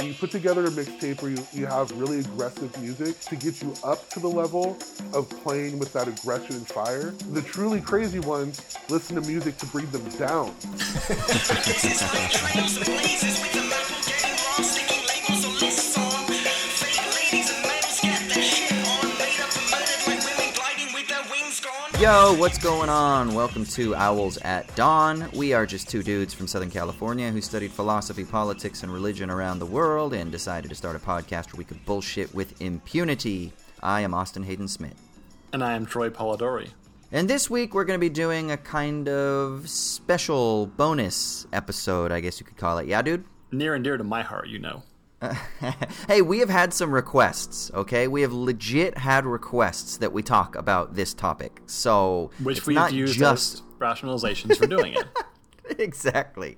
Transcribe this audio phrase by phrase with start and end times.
[0.00, 3.60] And you put together a mixtape where you, you have really aggressive music to get
[3.60, 4.78] you up to the level
[5.12, 7.10] of playing with that aggression and fire.
[7.32, 10.54] The truly crazy ones listen to music to bring them down.
[22.00, 23.34] Yo, what's going on?
[23.34, 25.28] Welcome to Owls at Dawn.
[25.34, 29.58] We are just two dudes from Southern California who studied philosophy, politics, and religion around
[29.58, 33.52] the world and decided to start a podcast where we could bullshit with impunity.
[33.82, 34.98] I am Austin Hayden Smith.
[35.52, 36.70] And I am Troy Polidori.
[37.12, 42.20] And this week we're going to be doing a kind of special bonus episode, I
[42.20, 42.88] guess you could call it.
[42.88, 43.26] Yeah, dude?
[43.52, 44.84] Near and dear to my heart, you know.
[46.08, 48.08] hey, we have had some requests, okay?
[48.08, 51.60] We have legit had requests that we talk about this topic.
[51.66, 53.54] So, which we've used just...
[53.54, 55.06] as rationalizations for doing it.
[55.78, 56.56] exactly.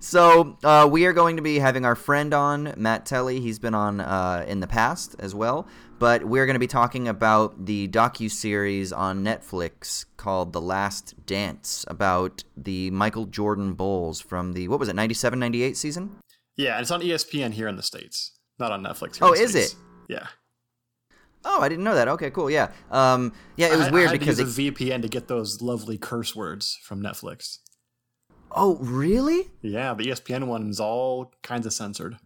[0.00, 3.40] So uh, we are going to be having our friend on, Matt Telly.
[3.40, 5.66] He's been on uh, in the past as well,
[5.98, 11.14] but we're going to be talking about the docu series on Netflix called The Last
[11.26, 16.16] Dance about the Michael Jordan Bulls from the what was it 97 98 season?
[16.58, 19.18] Yeah, and it's on ESPN here in the states, not on Netflix.
[19.22, 19.72] oh, is States.
[19.72, 19.78] it?
[20.08, 20.26] Yeah.
[21.44, 22.08] Oh, I didn't know that.
[22.08, 22.50] Okay, cool.
[22.50, 23.72] Yeah, um, yeah.
[23.72, 26.76] It was I, weird I because use it, VPN to get those lovely curse words
[26.82, 27.58] from Netflix.
[28.50, 29.48] Oh, really?
[29.62, 32.16] Yeah, the ESPN one is all kinds of censored.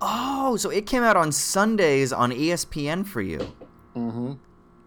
[0.00, 3.38] Oh, so it came out on Sundays on ESPN for you.
[3.94, 4.32] Mm-hmm.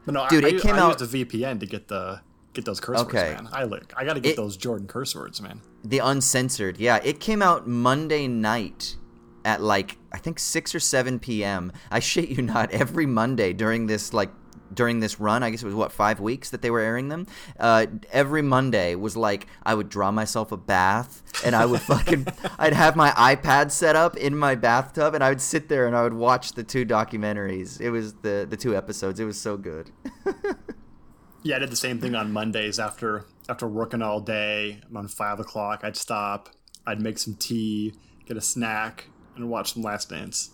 [0.06, 1.00] But no, dude, I, it came I out.
[1.00, 2.20] used a VPN to get the
[2.54, 3.32] get those curse okay.
[3.32, 3.50] words, man.
[3.54, 5.62] I like, I got to get it, those Jordan curse words, man.
[5.84, 7.00] The uncensored, yeah.
[7.04, 8.98] It came out Monday night
[9.46, 11.72] at like I think six or seven p.m.
[11.90, 12.72] I shit you not.
[12.72, 14.30] Every Monday during this like
[14.74, 17.26] during this run, I guess it was what five weeks that they were airing them.
[17.60, 22.28] Uh, every Monday was like I would draw myself a bath, and I would fucking
[22.60, 25.96] I'd have my iPad set up in my bathtub, and I would sit there and
[25.96, 27.80] I would watch the two documentaries.
[27.80, 29.20] It was the the two episodes.
[29.20, 29.92] It was so good.
[31.44, 34.80] yeah, I did the same thing on Mondays after after working all day.
[34.96, 36.50] On five o'clock, I'd stop.
[36.86, 37.94] I'd make some tea,
[38.26, 40.52] get a snack, and watch some Last Dance.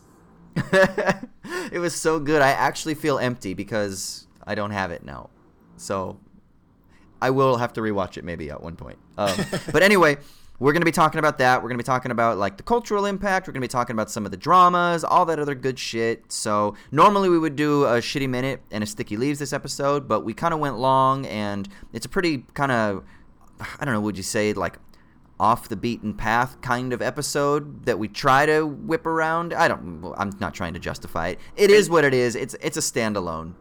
[1.71, 2.41] it was so good.
[2.41, 5.29] I actually feel empty because I don't have it now.
[5.77, 6.19] So
[7.21, 8.97] I will have to rewatch it maybe at one point.
[9.17, 9.35] Um,
[9.71, 10.17] but anyway,
[10.59, 11.57] we're going to be talking about that.
[11.57, 13.47] We're going to be talking about like the cultural impact.
[13.47, 16.31] We're going to be talking about some of the dramas, all that other good shit.
[16.31, 20.21] So normally we would do a shitty minute and a sticky leaves this episode, but
[20.21, 23.03] we kind of went long and it's a pretty kind of
[23.79, 24.77] I don't know, would you say like
[25.39, 29.53] off the beaten path kind of episode that we try to whip around.
[29.53, 30.13] I don't.
[30.17, 31.39] I'm not trying to justify it.
[31.55, 32.35] It is what it is.
[32.35, 33.53] It's it's a standalone.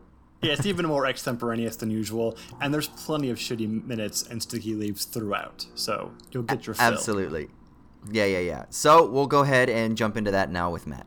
[0.49, 4.75] Yeah, it's even more extemporaneous than usual, and there's plenty of shitty minutes and sticky
[4.75, 6.85] leaves throughout, so you'll get your fill.
[6.85, 7.49] Absolutely.
[8.11, 8.65] Yeah, yeah, yeah.
[8.69, 11.07] So we'll go ahead and jump into that now with Matt.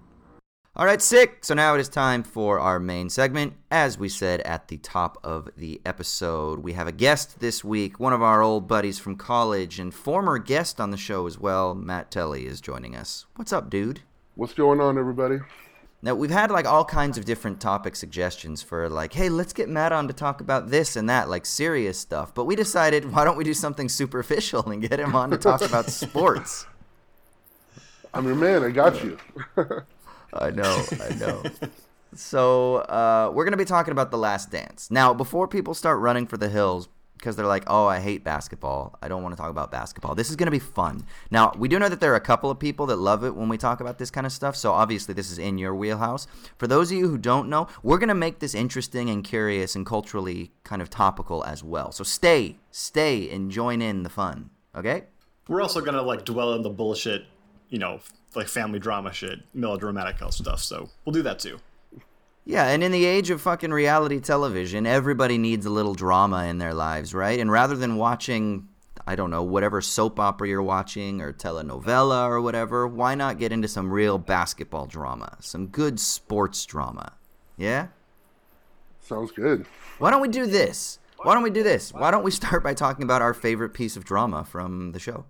[0.75, 1.43] All right, sick.
[1.43, 3.53] So now it is time for our main segment.
[3.71, 7.99] As we said at the top of the episode, we have a guest this week,
[7.99, 11.73] one of our old buddies from college and former guest on the show as well.
[11.73, 13.25] Matt Telly is joining us.
[13.35, 14.01] What's up, dude?
[14.35, 15.39] What's going on, everybody?
[16.07, 19.67] Now, we've had like all kinds of different topic suggestions for like, hey, let's get
[19.67, 22.33] Matt on to talk about this and that, like serious stuff.
[22.33, 25.61] But we decided, why don't we do something superficial and get him on to talk
[25.61, 26.65] about sports?
[28.13, 28.63] I'm your man.
[28.63, 29.17] I got you.
[30.33, 31.43] I know, I know.
[32.15, 35.13] so uh, we're gonna be talking about the Last Dance now.
[35.13, 38.97] Before people start running for the hills because they're like, "Oh, I hate basketball.
[39.01, 41.05] I don't want to talk about basketball." This is gonna be fun.
[41.31, 43.49] Now we do know that there are a couple of people that love it when
[43.49, 44.55] we talk about this kind of stuff.
[44.55, 46.27] So obviously this is in your wheelhouse.
[46.57, 49.85] For those of you who don't know, we're gonna make this interesting and curious and
[49.85, 51.91] culturally kind of topical as well.
[51.91, 54.49] So stay, stay, and join in the fun.
[54.75, 55.05] Okay.
[55.47, 57.25] We're also gonna like dwell in the bullshit,
[57.69, 57.99] you know,
[58.35, 60.61] like family drama shit, melodramatic stuff.
[60.61, 61.59] So we'll do that too.
[62.47, 66.59] Yeah, and in the age of fucking reality television, everybody needs a little drama in
[66.59, 67.37] their lives, right?
[67.41, 68.69] And rather than watching,
[69.05, 73.51] I don't know, whatever soap opera you're watching or telenovela or whatever, why not get
[73.51, 75.35] into some real basketball drama?
[75.41, 77.11] Some good sports drama.
[77.57, 77.87] Yeah?
[79.01, 79.65] Sounds good.
[79.97, 80.99] Why don't we do this?
[81.23, 81.91] Why don't we do this?
[81.91, 85.25] Why don't we start by talking about our favorite piece of drama from the show?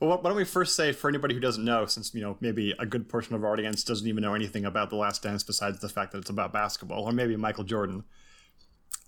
[0.00, 2.72] Well, why don't we first say for anybody who doesn't know, since you know maybe
[2.78, 5.80] a good portion of our audience doesn't even know anything about The Last Dance besides
[5.80, 8.04] the fact that it's about basketball, or maybe Michael Jordan.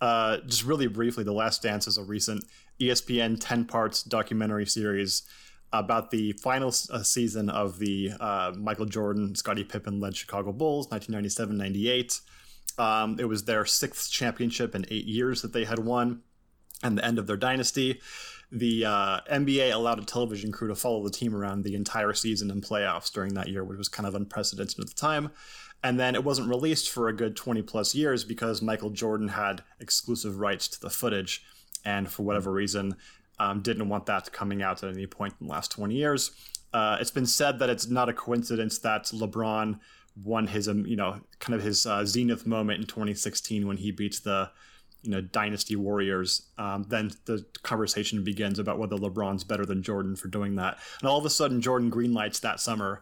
[0.00, 2.44] Uh, just really briefly, The Last Dance is a recent
[2.80, 5.22] ESPN 10 parts documentary series
[5.72, 10.90] about the final uh, season of the uh, Michael Jordan, Scottie Pippen led Chicago Bulls,
[10.90, 12.20] 1997 98.
[12.78, 16.22] Um, it was their sixth championship in eight years that they had won
[16.82, 18.00] and the end of their dynasty
[18.52, 22.50] the uh, NBA allowed a television crew to follow the team around the entire season
[22.50, 25.30] and playoffs during that year, which was kind of unprecedented at the time.
[25.82, 29.62] And then it wasn't released for a good 20 plus years because Michael Jordan had
[29.78, 31.42] exclusive rights to the footage.
[31.84, 32.96] And for whatever reason,
[33.38, 36.32] um, didn't want that coming out at any point in the last 20 years.
[36.74, 39.80] Uh, it's been said that it's not a coincidence that LeBron
[40.22, 43.90] won his, um, you know, kind of his uh, zenith moment in 2016 when he
[43.90, 44.50] beats the,
[45.02, 46.42] you know, Dynasty Warriors.
[46.58, 50.78] Um, then the conversation begins about whether LeBron's better than Jordan for doing that.
[51.00, 53.00] And all of a sudden, Jordan greenlights that summer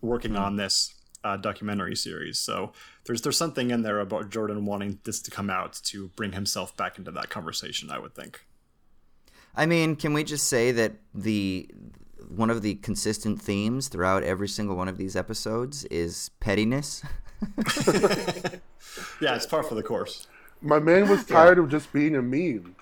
[0.00, 0.42] working mm-hmm.
[0.42, 0.94] on this
[1.24, 2.38] uh, documentary series.
[2.38, 2.72] So
[3.04, 6.76] there's there's something in there about Jordan wanting this to come out to bring himself
[6.76, 7.90] back into that conversation.
[7.90, 8.44] I would think.
[9.54, 11.70] I mean, can we just say that the
[12.28, 17.02] one of the consistent themes throughout every single one of these episodes is pettiness?
[19.20, 20.26] yeah, it's par for the course.
[20.66, 21.64] My man was tired yeah.
[21.64, 22.74] of just being a meme.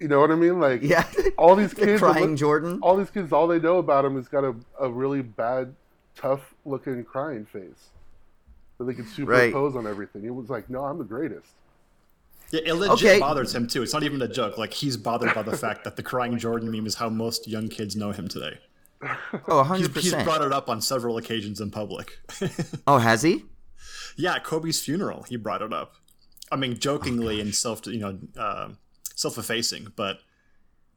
[0.00, 0.60] You know what I mean?
[0.60, 1.04] Like, yeah,
[1.36, 2.78] all these kids crying look, Jordan.
[2.82, 5.74] All these kids, all they know about him is got a, a really bad
[6.14, 7.90] tough looking crying face
[8.78, 9.78] that they could superimpose right.
[9.78, 10.24] on everything.
[10.24, 11.48] It was like, no, I'm the greatest.
[12.50, 13.20] Yeah, it legit okay.
[13.20, 13.82] bothers him too.
[13.82, 14.56] It's not even a joke.
[14.56, 17.68] Like he's bothered by the fact that the crying Jordan meme is how most young
[17.68, 18.58] kids know him today.
[19.02, 19.76] Oh, 100%.
[19.76, 22.18] He's, he's brought it up on several occasions in public.
[22.86, 23.44] oh, has he?
[24.16, 25.24] Yeah, Kobe's funeral.
[25.24, 25.94] He brought it up.
[26.50, 28.70] I mean, jokingly oh, and self, you know, uh,
[29.14, 30.20] self-effacing, but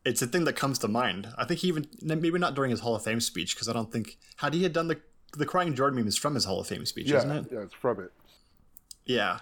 [0.06, 1.30] it's a thing that comes to mind.
[1.38, 3.92] I think he even maybe not during his Hall of Fame speech because I don't
[3.92, 5.00] think had he had done the
[5.38, 7.46] the crying Jordan meme is from his Hall of Fame speech, yeah, isn't it?
[7.52, 8.12] Yeah, it's from it.
[9.06, 9.40] Yeah.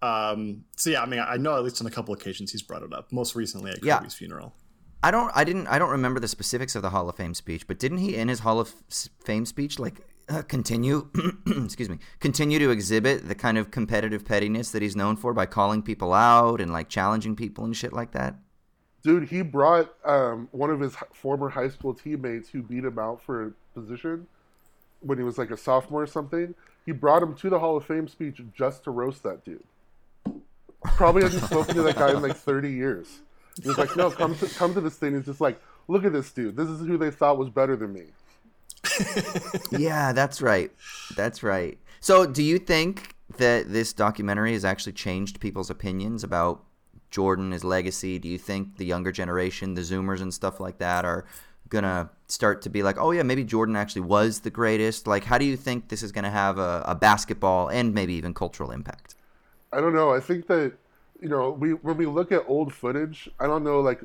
[0.00, 2.82] Um, so yeah, I mean, I know at least on a couple occasions he's brought
[2.82, 3.12] it up.
[3.12, 3.98] Most recently at yeah.
[3.98, 4.54] Kobe's funeral.
[5.02, 7.66] I don't, I didn't, I don't remember the specifics of the Hall of Fame speech,
[7.66, 8.72] but didn't he in his Hall of
[9.24, 11.08] Fame speech like uh, continue,
[11.46, 15.46] excuse me, continue to exhibit the kind of competitive pettiness that he's known for by
[15.46, 18.36] calling people out and like challenging people and shit like that?
[19.02, 23.20] Dude, he brought um, one of his former high school teammates who beat him out
[23.20, 24.26] for a position
[25.00, 26.54] when he was like a sophomore or something.
[26.86, 29.64] He brought him to the Hall of Fame speech just to roast that dude.
[30.84, 33.20] Probably hasn't spoken to that guy in like 30 years.
[33.60, 35.14] He was like, no, come to, come to this thing.
[35.14, 36.56] He's just like, look at this dude.
[36.56, 38.06] This is who they thought was better than me.
[39.70, 40.70] Yeah, that's right.
[41.16, 41.78] That's right.
[42.00, 46.64] So, do you think that this documentary has actually changed people's opinions about
[47.10, 48.18] Jordan, his legacy?
[48.18, 51.24] Do you think the younger generation, the Zoomers and stuff like that, are
[51.68, 55.06] gonna start to be like, oh yeah, maybe Jordan actually was the greatest?
[55.06, 58.34] Like, how do you think this is gonna have a, a basketball and maybe even
[58.34, 59.14] cultural impact?
[59.72, 60.12] I don't know.
[60.12, 60.74] I think that
[61.22, 64.02] you know, we when we look at old footage, I don't know, like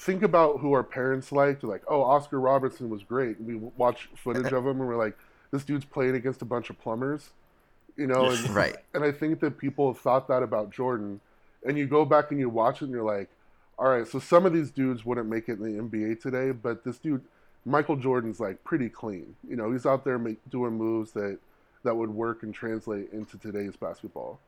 [0.00, 1.62] think about who our parents liked.
[1.62, 3.40] Like, oh, Oscar Robertson was great.
[3.40, 5.16] We watch footage of him and we're like,
[5.50, 7.30] this dude's playing against a bunch of plumbers,
[7.96, 8.30] you know.
[8.30, 8.76] And, right.
[8.94, 11.20] And I think that people have thought that about Jordan,
[11.66, 13.28] and you go back and you watch it and you're like,
[13.78, 16.84] all right, so some of these dudes wouldn't make it in the NBA today, but
[16.84, 17.22] this dude,
[17.64, 19.36] Michael Jordan's like pretty clean.
[19.48, 21.38] You know, he's out there make, doing moves that
[21.82, 24.38] that would work and translate into today's basketball.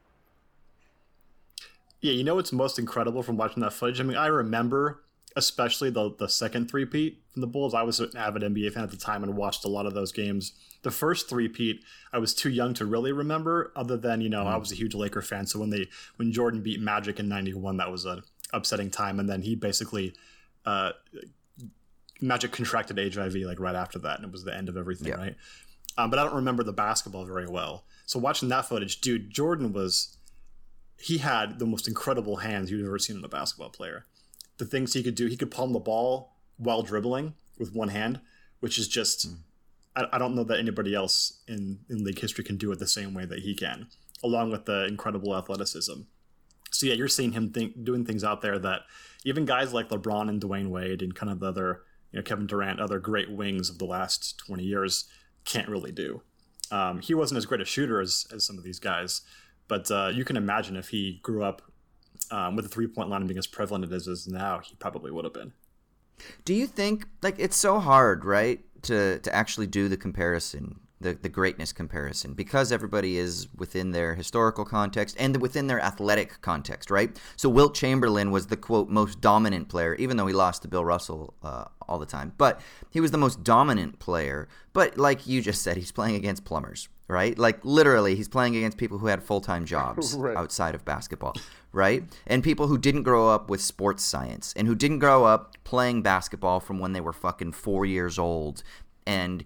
[2.02, 4.00] Yeah, you know what's most incredible from watching that footage?
[4.00, 5.00] I mean, I remember
[5.36, 7.74] especially the the second three-peat from the Bulls.
[7.74, 10.12] I was an avid NBA fan at the time and watched a lot of those
[10.12, 10.52] games.
[10.82, 11.82] The first three-peat,
[12.12, 14.48] I was too young to really remember, other than, you know, mm.
[14.48, 15.46] I was a huge Laker fan.
[15.46, 19.18] So when they when Jordan beat Magic in ninety one, that was an upsetting time.
[19.20, 20.14] And then he basically
[20.66, 20.92] uh,
[22.20, 25.16] Magic contracted HIV like right after that, and it was the end of everything, yeah.
[25.16, 25.36] right?
[25.98, 27.84] Um, but I don't remember the basketball very well.
[28.06, 30.16] So watching that footage, dude, Jordan was
[30.98, 34.06] he had the most incredible hands you've ever seen in a basketball player.
[34.58, 38.20] The things he could do, he could palm the ball while dribbling with one hand,
[38.60, 39.38] which is just mm.
[39.94, 42.86] I, I don't know that anybody else in in league history can do it the
[42.86, 43.88] same way that he can,
[44.22, 46.02] along with the incredible athleticism
[46.72, 48.80] so yeah, you're seeing him think, doing things out there that
[49.24, 52.46] even guys like LeBron and Dwyane Wade and kind of the other, you know, Kevin
[52.46, 55.04] Durant, other great wings of the last 20 years
[55.44, 56.22] can't really do.
[56.70, 59.20] Um, he wasn't as great a shooter as, as some of these guys,
[59.68, 61.62] but uh, you can imagine if he grew up
[62.32, 65.10] um, with the three point line being as prevalent as it is now, he probably
[65.10, 65.52] would have been.
[66.44, 71.14] Do you think like it's so hard, right, to to actually do the comparison the,
[71.14, 76.90] the greatness comparison because everybody is within their historical context and within their athletic context,
[76.90, 77.18] right?
[77.36, 80.84] So Wilt Chamberlain was the quote most dominant player, even though he lost to Bill
[80.84, 82.32] Russell uh, all the time.
[82.38, 82.60] But
[82.90, 84.48] he was the most dominant player.
[84.72, 87.36] But like you just said, he's playing against plumbers, right?
[87.36, 90.36] Like literally, he's playing against people who had full time jobs right.
[90.36, 91.34] outside of basketball,
[91.72, 92.04] right?
[92.26, 96.02] And people who didn't grow up with sports science and who didn't grow up playing
[96.02, 98.62] basketball from when they were fucking four years old
[99.06, 99.44] and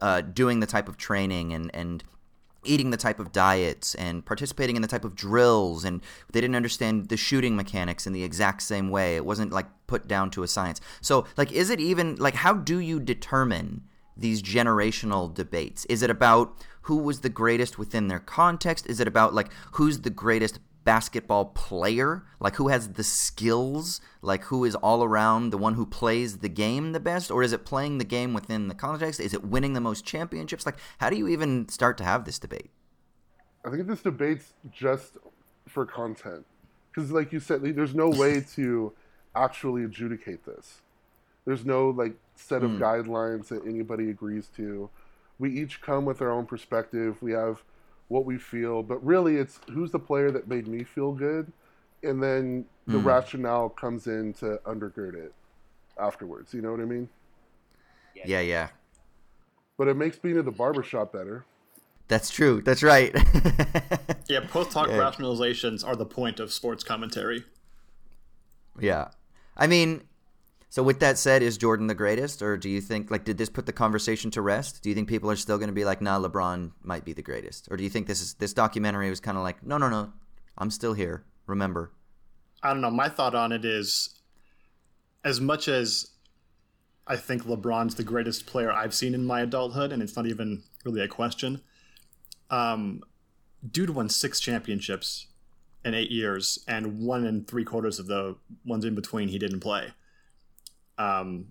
[0.00, 2.04] uh, doing the type of training and and
[2.64, 6.56] eating the type of diets and participating in the type of drills and they didn't
[6.56, 9.16] understand the shooting mechanics in the exact same way.
[9.16, 10.80] It wasn't like put down to a science.
[11.00, 13.84] So like is it even like how do you determine
[14.16, 15.84] these generational debates?
[15.86, 18.86] Is it about who was the greatest within their context?
[18.88, 20.58] Is it about like who's the greatest
[20.88, 22.22] basketball player?
[22.40, 24.00] Like who has the skills?
[24.22, 27.30] Like who is all around the one who plays the game the best?
[27.30, 29.20] Or is it playing the game within the context?
[29.20, 30.64] Is it winning the most championships?
[30.64, 32.70] Like how do you even start to have this debate?
[33.66, 35.18] I think this debate's just
[35.68, 36.46] for content.
[36.90, 38.94] Because like you said there's no way to
[39.36, 40.80] actually adjudicate this.
[41.44, 42.78] There's no like set of mm.
[42.78, 44.88] guidelines that anybody agrees to.
[45.38, 47.20] We each come with our own perspective.
[47.20, 47.62] We have
[48.08, 51.52] what we feel, but really it's who's the player that made me feel good,
[52.02, 53.04] and then the mm.
[53.04, 55.34] rationale comes in to undergird it
[55.98, 56.54] afterwards.
[56.54, 57.08] You know what I mean?
[58.24, 58.68] Yeah, yeah.
[59.76, 61.44] But it makes being at the barbershop better.
[62.08, 62.62] That's true.
[62.62, 63.14] That's right.
[64.28, 64.96] yeah, post talk yeah.
[64.96, 67.44] rationalizations are the point of sports commentary.
[68.80, 69.08] Yeah.
[69.56, 70.02] I mean,
[70.70, 73.48] so with that said, is Jordan the greatest, or do you think like did this
[73.48, 74.82] put the conversation to rest?
[74.82, 77.22] Do you think people are still going to be like, nah, LeBron might be the
[77.22, 79.88] greatest, or do you think this is this documentary was kind of like, no, no,
[79.88, 80.12] no,
[80.58, 81.24] I'm still here.
[81.46, 81.92] Remember?
[82.62, 82.90] I don't know.
[82.90, 84.20] My thought on it is,
[85.24, 86.10] as much as
[87.06, 90.62] I think LeBron's the greatest player I've seen in my adulthood, and it's not even
[90.84, 91.62] really a question.
[92.50, 93.02] Um,
[93.70, 95.28] dude won six championships
[95.82, 99.60] in eight years, and one and three quarters of the ones in between he didn't
[99.60, 99.94] play
[100.98, 101.46] um,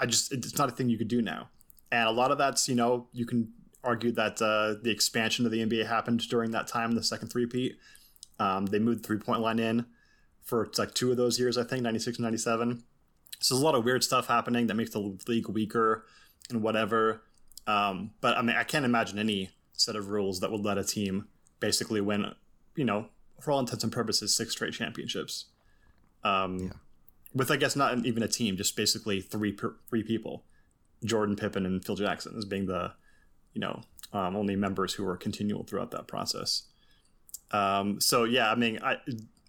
[0.00, 1.48] I just it's not a thing you could do now,
[1.90, 3.52] and a lot of that's you know you can
[3.84, 7.78] argue that uh, the expansion of the NBA happened during that time, the second three-peat.
[8.38, 9.86] Um, they moved the three-point line in
[10.44, 12.82] for like two of those years, I think, 96 and 97.
[13.38, 16.06] So there's a lot of weird stuff happening that makes the league weaker
[16.50, 17.22] and whatever.
[17.66, 20.84] Um, but I mean, I can't imagine any set of rules that would let a
[20.84, 21.28] team
[21.60, 22.34] basically win,
[22.74, 23.06] you know,
[23.40, 25.46] for all intents and purposes, six straight championships.
[26.24, 26.70] Um, yeah
[27.34, 29.56] with I guess not even a team, just basically three
[29.88, 30.44] three people,
[31.04, 32.92] Jordan, Pippen, and Phil Jackson as being the,
[33.52, 33.82] you know,
[34.12, 36.64] um, only members who were continual throughout that process.
[37.50, 38.96] Um, so yeah, I mean, I,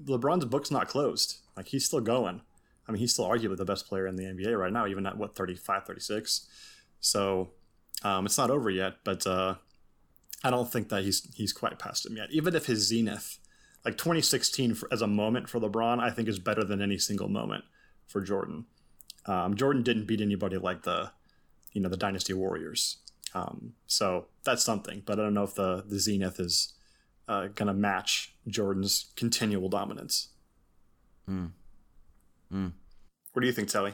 [0.04, 1.38] LeBron's book's not closed.
[1.58, 2.42] Like he's still going.
[2.88, 5.18] I mean, he's still arguably the best player in the NBA right now, even at
[5.18, 6.48] what 35, 36.
[7.00, 7.52] So
[8.04, 9.56] um, it's not over yet, but uh,
[10.44, 12.32] I don't think that he's he's quite past him yet.
[12.32, 13.38] Even if his zenith
[13.86, 17.30] like 2016 for, as a moment for LeBron, I think is better than any single
[17.30, 17.64] moment
[18.08, 18.66] for Jordan.
[19.26, 21.12] Um, Jordan didn't beat anybody like the,
[21.74, 22.98] you know, the Dynasty Warriors.
[23.34, 26.74] Um, so that's something, but I don't know if the the Zenith is
[27.28, 30.30] uh, going to match Jordan's continual dominance.
[31.30, 31.52] Mm.
[32.52, 32.72] Mm.
[33.34, 33.94] What do you think, Telly?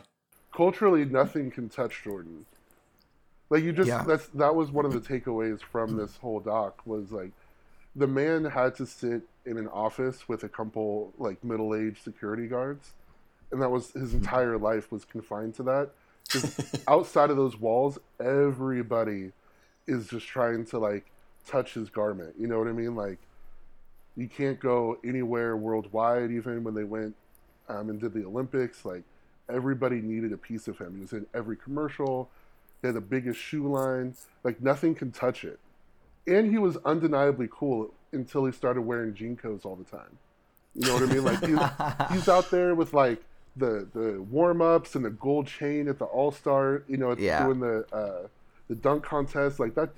[0.56, 2.46] Culturally, nothing can touch Jordan.
[3.50, 4.04] Like you just yeah.
[4.08, 7.32] that's that was one of the takeaways from this whole doc was like
[7.96, 12.94] the man had to sit in an office with a couple like middle-aged security guards
[13.52, 15.92] and that was his entire life was confined to that.
[16.26, 19.32] Because outside of those walls everybody
[19.88, 21.06] is just trying to like
[21.48, 22.96] touch his garment you know what i mean?
[22.96, 23.20] Like
[24.18, 27.16] you can't go anywhere worldwide even when they went
[27.70, 29.04] um, and did the olympics like
[29.50, 30.96] everybody needed a piece of him.
[30.96, 32.30] He was in every commercial.
[32.82, 34.16] He had the biggest shoe line.
[34.44, 35.60] Like nothing can touch it.
[36.28, 40.18] And he was undeniably cool until he started wearing jean coats all the time.
[40.74, 41.24] You know what I mean?
[41.24, 43.24] Like he's, he's out there with like
[43.56, 46.84] the the warm ups and the gold chain at the All Star.
[46.88, 47.46] You know, yeah.
[47.46, 48.28] doing the uh,
[48.68, 49.90] the dunk contest like that.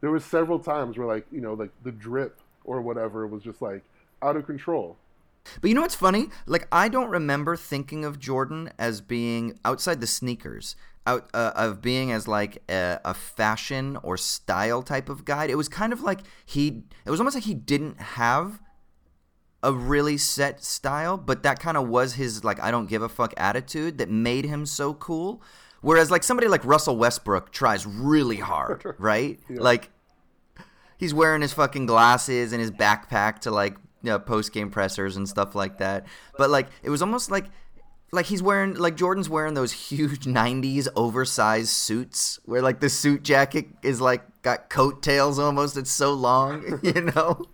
[0.00, 3.62] There was several times where like you know like the drip or whatever was just
[3.62, 3.82] like
[4.20, 4.96] out of control.
[5.60, 6.28] But you know what's funny?
[6.46, 11.82] Like I don't remember thinking of Jordan as being outside the sneakers out uh, of
[11.82, 15.50] being as like a, a, fashion or style type of guide.
[15.50, 16.84] It was kind of like he.
[17.04, 18.60] It was almost like he didn't have
[19.62, 23.08] a really set style, but that kind of was his like I don't give a
[23.08, 25.42] fuck attitude that made him so cool.
[25.80, 29.40] Whereas like somebody like Russell Westbrook tries really hard, right?
[29.48, 29.60] yeah.
[29.60, 29.90] Like
[30.98, 35.16] he's wearing his fucking glasses and his backpack to like you know, post game pressers
[35.16, 36.06] and stuff like that.
[36.36, 37.46] But like it was almost like
[38.12, 43.22] like he's wearing like Jordan's wearing those huge 90s oversized suits where like the suit
[43.22, 45.78] jacket is like got coattails almost.
[45.78, 47.46] It's so long you know?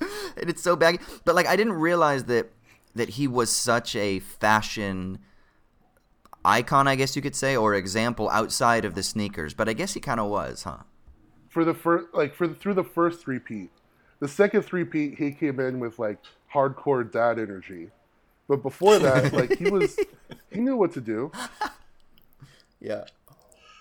[0.00, 0.98] And it's so baggy.
[1.24, 2.50] But like I didn't realize that
[2.96, 5.20] that he was such a fashion
[6.44, 9.54] icon I guess you could say or example outside of the sneakers.
[9.54, 10.78] But I guess he kind of was huh?
[11.48, 13.70] For the first like for the, through the first three peat
[14.18, 16.18] the second three peat he came in with like
[16.52, 17.90] hardcore dad energy
[18.50, 19.96] but before that, like he was,
[20.50, 21.30] he knew what to do.
[22.80, 23.04] Yeah.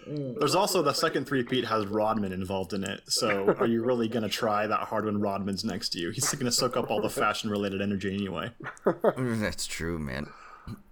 [0.05, 3.01] There's also the second three peat has Rodman involved in it.
[3.07, 6.11] So are you really gonna try that hard when Rodman's next to you?
[6.11, 8.51] He's gonna soak up all the fashion related energy anyway.
[8.85, 10.27] Mm, that's true, man.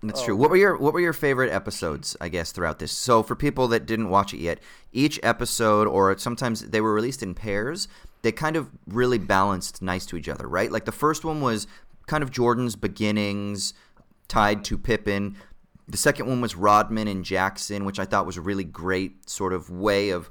[0.04, 0.36] That's oh, true.
[0.36, 2.18] What were your What were your favorite episodes?
[2.22, 2.92] I guess throughout this.
[2.92, 4.60] So for people that didn't watch it yet,
[4.92, 7.88] each episode, or sometimes they were released in pairs.
[8.24, 10.72] They kind of really balanced nice to each other, right?
[10.72, 11.68] Like the first one was
[12.08, 13.74] kind of Jordan's beginnings
[14.28, 15.38] tied to Pippen.
[15.88, 19.54] The second one was Rodman and Jackson, which I thought was a really great sort
[19.54, 20.30] of way of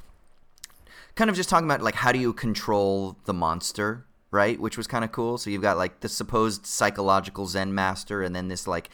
[1.14, 4.61] kind of just talking about like how do you control the monster, right?
[4.61, 5.38] Which was kind of cool.
[5.38, 8.90] So you've got like the supposed psychological Zen master, and then this like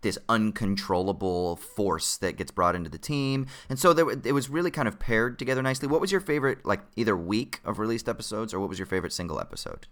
[0.00, 3.46] this uncontrollable force that gets brought into the team.
[3.68, 5.88] And so there, it was really kind of paired together nicely.
[5.88, 9.12] What was your favorite, like either week of released episodes, or what was your favorite
[9.12, 9.88] single episode?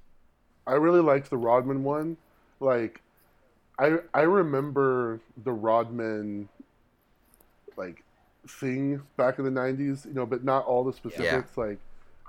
[0.66, 2.16] I really liked the Rodman one.
[2.60, 3.02] Like,
[3.78, 6.48] I I remember the Rodman
[7.76, 8.02] like
[8.48, 11.52] thing back in the '90s, you know, but not all the specifics.
[11.56, 11.64] Yeah.
[11.64, 11.78] Like,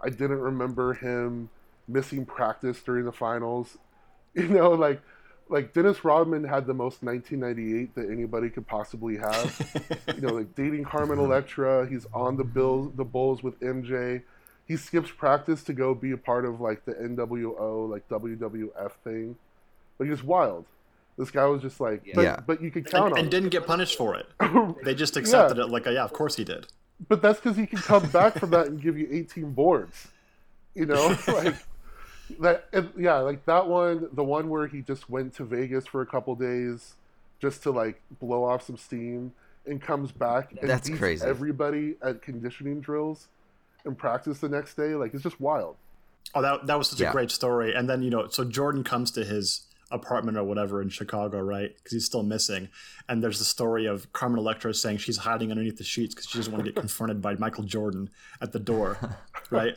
[0.04, 1.50] I didn't remember him
[1.88, 3.78] missing practice during the finals.
[4.36, 5.02] You know, like
[5.50, 10.04] like Dennis Rodman had the most 1998 that anybody could possibly have.
[10.16, 11.88] you know, like dating Carmen Electra.
[11.90, 14.22] He's on the Bills, the Bulls with MJ.
[14.68, 19.38] He skips practice to go be a part of like the NWO, like WWF thing.
[20.00, 20.66] Like it's wild.
[21.18, 22.40] This guy was just like, but, yeah.
[22.46, 24.28] but you could count and, on, and didn't get punished for it.
[24.84, 25.64] they just accepted yeah.
[25.64, 26.68] it, like, yeah, of course he did.
[27.08, 30.10] But that's because he can come back from that and give you 18 boards.
[30.76, 31.56] You know, like
[32.40, 32.66] that.
[32.96, 36.36] yeah, like that one, the one where he just went to Vegas for a couple
[36.36, 36.94] days
[37.40, 39.32] just to like blow off some steam
[39.66, 41.26] and comes back and that's beats crazy.
[41.26, 43.28] everybody at conditioning drills
[43.86, 44.96] and practice the next day.
[44.96, 45.76] Like it's just wild.
[46.36, 47.10] Oh, that that was such yeah.
[47.10, 47.74] a great story.
[47.74, 51.76] And then you know, so Jordan comes to his apartment or whatever in Chicago, right?
[51.76, 52.70] Because he's still missing.
[53.08, 56.38] And there's the story of Carmen Electra saying she's hiding underneath the sheets because she
[56.38, 58.10] doesn't want to get confronted by Michael Jordan
[58.42, 58.98] at the door,
[59.50, 59.76] right?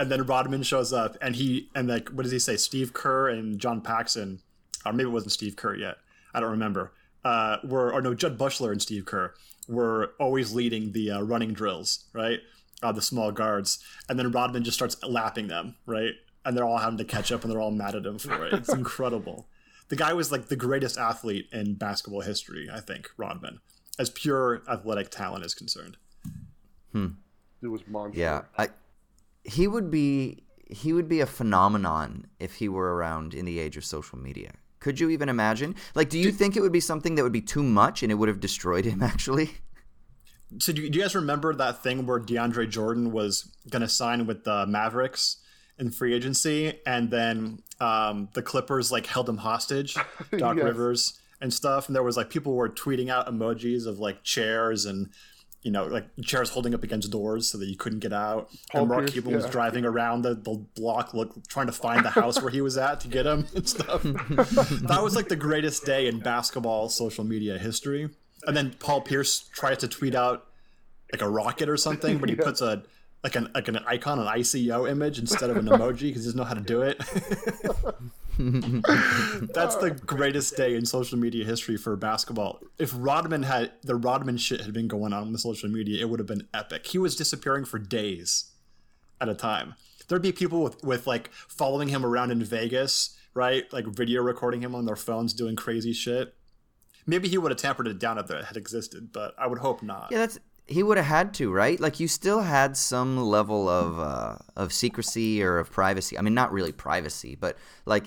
[0.00, 2.56] And then Rodman shows up, and he and like what does he say?
[2.56, 4.40] Steve Kerr and John Paxson,
[4.84, 5.96] or maybe it wasn't Steve Kerr yet.
[6.34, 6.92] I don't remember.
[7.24, 9.34] Uh, were or no, Jud Buechler and Steve Kerr
[9.68, 12.40] were always leading the uh, running drills, right?
[12.82, 16.12] Uh, the small guards, and then Rodman just starts lapping them, right?
[16.44, 18.54] And they're all having to catch up and they're all mad at him for it.
[18.54, 19.48] It's incredible.
[19.88, 23.60] The guy was like the greatest athlete in basketball history, I think, Rodman,
[23.98, 25.96] as pure athletic talent is concerned.
[26.92, 27.08] Hmm.
[27.62, 28.18] It was monster.
[28.18, 28.68] Yeah, I,
[29.42, 33.76] he would be he would be a phenomenon if he were around in the age
[33.76, 34.52] of social media.
[34.80, 35.74] Could you even imagine?
[35.94, 38.12] Like, do you do, think it would be something that would be too much and
[38.12, 39.02] it would have destroyed him?
[39.02, 39.50] Actually.
[40.58, 44.26] So do do you guys remember that thing where DeAndre Jordan was going to sign
[44.26, 45.38] with the Mavericks?
[45.78, 49.94] In free agency, and then um, the Clippers like held him hostage,
[50.36, 50.64] Doc yes.
[50.64, 51.88] Rivers and stuff.
[51.88, 55.10] And there was like people were tweeting out emojis of like chairs and
[55.62, 58.50] you know like chairs holding up against doors so that you couldn't get out.
[58.70, 59.36] Paul and Mark Pierce, Cuban yeah.
[59.36, 62.76] was driving around the, the block, look trying to find the house where he was
[62.76, 64.02] at to get him and stuff.
[64.02, 68.08] that was like the greatest day in basketball social media history.
[68.46, 70.46] And then Paul Pierce tries to tweet out
[71.12, 72.44] like a rocket or something, but he yeah.
[72.44, 72.82] puts a
[73.24, 76.36] like an like an icon, an ICO image instead of an emoji because he doesn't
[76.36, 76.98] know how to do it.
[79.54, 82.60] That's the greatest day in social media history for basketball.
[82.78, 86.20] If Rodman had the Rodman shit had been going on with social media, it would
[86.20, 86.86] have been epic.
[86.86, 88.52] He was disappearing for days
[89.22, 89.74] at a time.
[90.08, 93.72] There'd be people with, with like following him around in Vegas, right?
[93.72, 96.34] Like video recording him on their phones doing crazy shit.
[97.06, 99.82] Maybe he would have tampered it down if it had existed, but I would hope
[99.82, 100.08] not.
[100.10, 101.78] Yeah, that's he would have had to, right?
[101.78, 106.18] Like you still had some level of uh, of secrecy or of privacy.
[106.18, 108.04] I mean, not really privacy, but like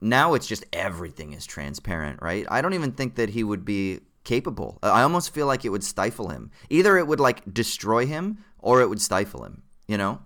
[0.00, 2.46] now it's just everything is transparent, right?
[2.50, 4.78] I don't even think that he would be capable.
[4.82, 6.50] I almost feel like it would stifle him.
[6.70, 10.20] Either it would like destroy him or it would stifle him, you know?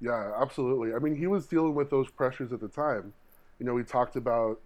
[0.00, 0.94] Yeah, absolutely.
[0.94, 3.12] I mean, he was dealing with those pressures at the time.
[3.58, 4.60] You know, he talked about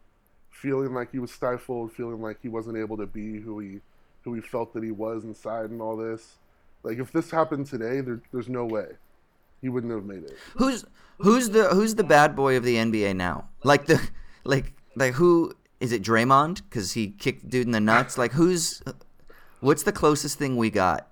[0.51, 3.81] feeling like he was stifled, feeling like he wasn't able to be who he
[4.25, 6.37] who he felt that he was inside and all this.
[6.83, 8.87] Like if this happened today, there, there's no way
[9.61, 10.37] he wouldn't have made it.
[10.57, 10.85] Who's
[11.19, 13.49] who's the who's the bad boy of the NBA now?
[13.63, 14.01] Like the
[14.45, 16.03] like like who is it?
[16.03, 18.17] Draymond because he kicked dude in the nuts.
[18.17, 18.83] Like who's
[19.61, 21.09] what's the closest thing we got?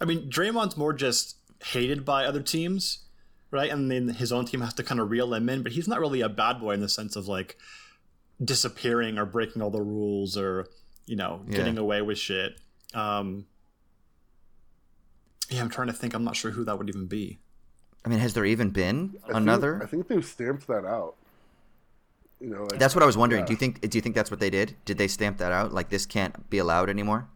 [0.00, 3.00] I mean, Draymond's more just hated by other teams,
[3.50, 3.70] right?
[3.70, 5.62] And then his own team has to kind of reel him in.
[5.62, 7.56] But he's not really a bad boy in the sense of like
[8.42, 10.66] disappearing or breaking all the rules or
[11.08, 11.56] you know, yeah.
[11.56, 12.58] getting away with shit.
[12.94, 13.46] Um,
[15.50, 16.14] yeah, I'm trying to think.
[16.14, 17.38] I'm not sure who that would even be.
[18.04, 19.72] I mean, has there even been I another?
[19.78, 21.14] Think, I think they've stamped that out.
[22.40, 23.40] You know, like, that's what I was wondering.
[23.40, 23.46] Yeah.
[23.46, 23.80] Do you think?
[23.88, 24.76] Do you think that's what they did?
[24.84, 25.72] Did they stamp that out?
[25.72, 27.26] Like this can't be allowed anymore?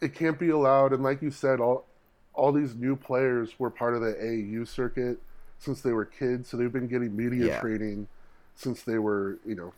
[0.00, 1.86] It can't be allowed, and like you said, all
[2.34, 5.18] all these new players were part of the AAU circuit
[5.58, 7.60] since they were kids, so they've been getting media Yeah.
[7.60, 8.08] training
[8.56, 9.72] since they were, you know,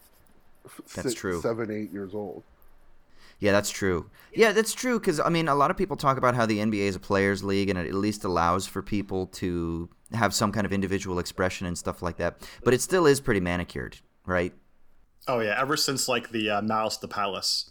[0.64, 1.40] f- That's six, true.
[1.40, 2.42] seven, eight years old.
[3.38, 4.10] Yeah, that's true.
[4.34, 6.86] Yeah, that's true because I mean, a lot of people talk about how the NBA
[6.86, 10.66] is a players' league and it at least allows for people to have some kind
[10.66, 12.48] of individual expression and stuff like that.
[12.64, 14.52] But it still is pretty manicured, right?
[15.28, 17.70] Oh yeah, ever since like the uh, Malice at the Palace,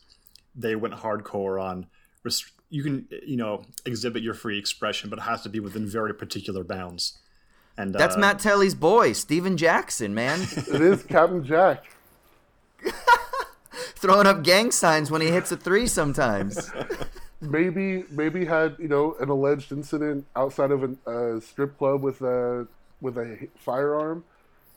[0.56, 1.88] they went hardcore on.
[2.24, 5.88] Rest- you can you know exhibit your free expression, but it has to be within
[5.88, 7.18] very particular bounds.
[7.78, 11.84] And That's uh, Matt Telly's boy, Stephen Jackson, man, It is Captain Jack.
[14.06, 16.72] throwing up gang signs when he hits a three sometimes.
[17.42, 22.22] Maybe, maybe had you know an alleged incident outside of a uh, strip club with
[22.22, 22.66] a
[23.02, 24.24] with a firearm,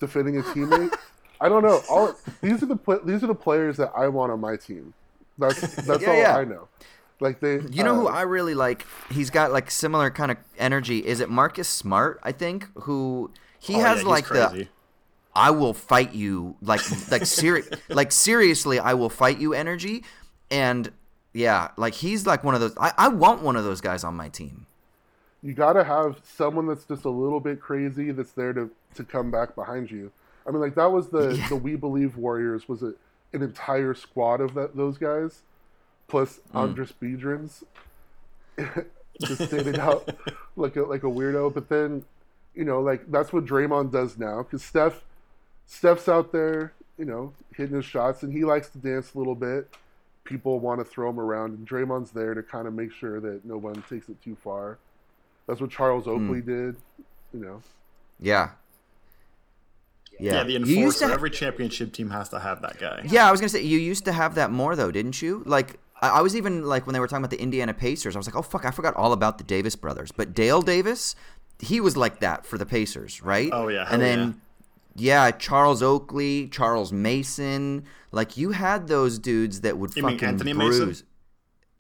[0.01, 0.93] defending a teammate.
[1.41, 1.81] I don't know.
[1.89, 4.93] All these are the these are the players that I want on my team.
[5.39, 6.37] That's that's Yeah, all yeah.
[6.37, 6.69] I know.
[7.21, 8.85] Like they, You know who uh, I really like?
[9.11, 11.07] He's got like similar kind of energy.
[11.07, 12.21] Is it Marcus Smart?
[12.23, 14.69] I think who he oh, has he's like the crazy.
[15.35, 20.05] I will fight you like like seri- like seriously I will fight you energy
[20.51, 20.91] and
[21.33, 24.15] yeah like he's like one of those I, I want one of those guys on
[24.17, 24.67] my team
[25.43, 29.05] you got to have someone that's just a little bit crazy that's there to, to
[29.05, 30.11] come back behind you.
[30.45, 31.49] I mean, like that was the Yeah.
[31.49, 32.95] the We Believe Warriors was a,
[33.33, 35.43] an entire squad of that those guys,
[36.09, 36.59] plus Hmm.
[36.59, 37.63] Andris Biedrins,
[39.21, 40.09] just standing out
[40.57, 41.55] like a like a weirdo.
[41.55, 42.05] But then,
[42.57, 45.05] you know, like that's what Draymond does now because Steph,
[45.69, 49.35] Steph's out there, you know, hitting his shots, and he likes to dance a little
[49.37, 49.69] bit.
[50.25, 53.45] People want to throw him around, and Draymond's there to kind of make sure that
[53.45, 54.79] no one takes it too far.
[55.47, 56.11] That's what Charles Hmm.
[56.11, 56.77] Oakley did,
[57.33, 57.63] you know.
[58.19, 58.51] yeah
[60.19, 60.99] Yeah, yeah the you used enforcer.
[61.01, 63.03] to ha- Every championship team has to have that guy.
[63.09, 65.79] yeah I was gonna say you used to have that more though didn't you like
[66.03, 68.27] I, I was even like when they were talking about the Indiana Pacers I was
[68.27, 71.15] like oh fuck I forgot all about the Davis brothers but Dale Davis
[71.61, 74.41] he was like that for the Pacers right Oh, yeah, and hell then
[74.99, 80.29] yeah Charles Oakley Charles Mason like you had those dudes that would You mean fucking
[80.29, 80.81] Anthony bruise.
[80.81, 81.07] Mason?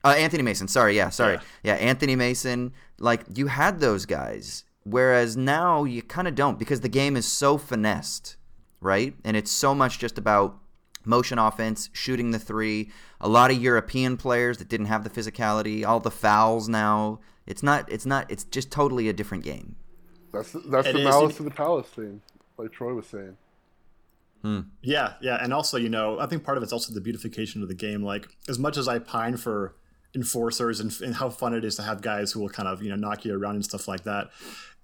[0.04, 0.68] Uh, Anthony Mason.
[0.68, 1.35] Sorry, yeah, sorry.
[1.62, 1.74] Yeah.
[1.74, 1.74] Yeah.
[1.74, 2.72] Anthony Mason.
[2.98, 7.26] Like you had those guys, whereas now you kind of don't because the game is
[7.26, 8.37] so finessed,
[8.81, 9.14] right?
[9.24, 10.57] And it's so much just about
[11.04, 12.90] motion offense, shooting the three.
[13.20, 17.18] A lot of European players that didn't have the physicality, all the fouls now.
[17.46, 17.90] It's not.
[17.90, 18.31] It's not.
[18.31, 19.76] It's just totally a different game.
[20.33, 22.20] That's that's It the is, malice of the palace thing,
[22.59, 23.37] like Troy was saying.
[24.42, 24.61] Hmm.
[24.83, 27.68] Yeah, yeah, and also you know I think part of it's also the beautification of
[27.68, 28.03] the game.
[28.03, 29.75] Like as much as I pine for
[30.14, 32.90] enforcers and, and how fun it is to have guys who will kind of you
[32.90, 34.31] know knock you around and stuff like that.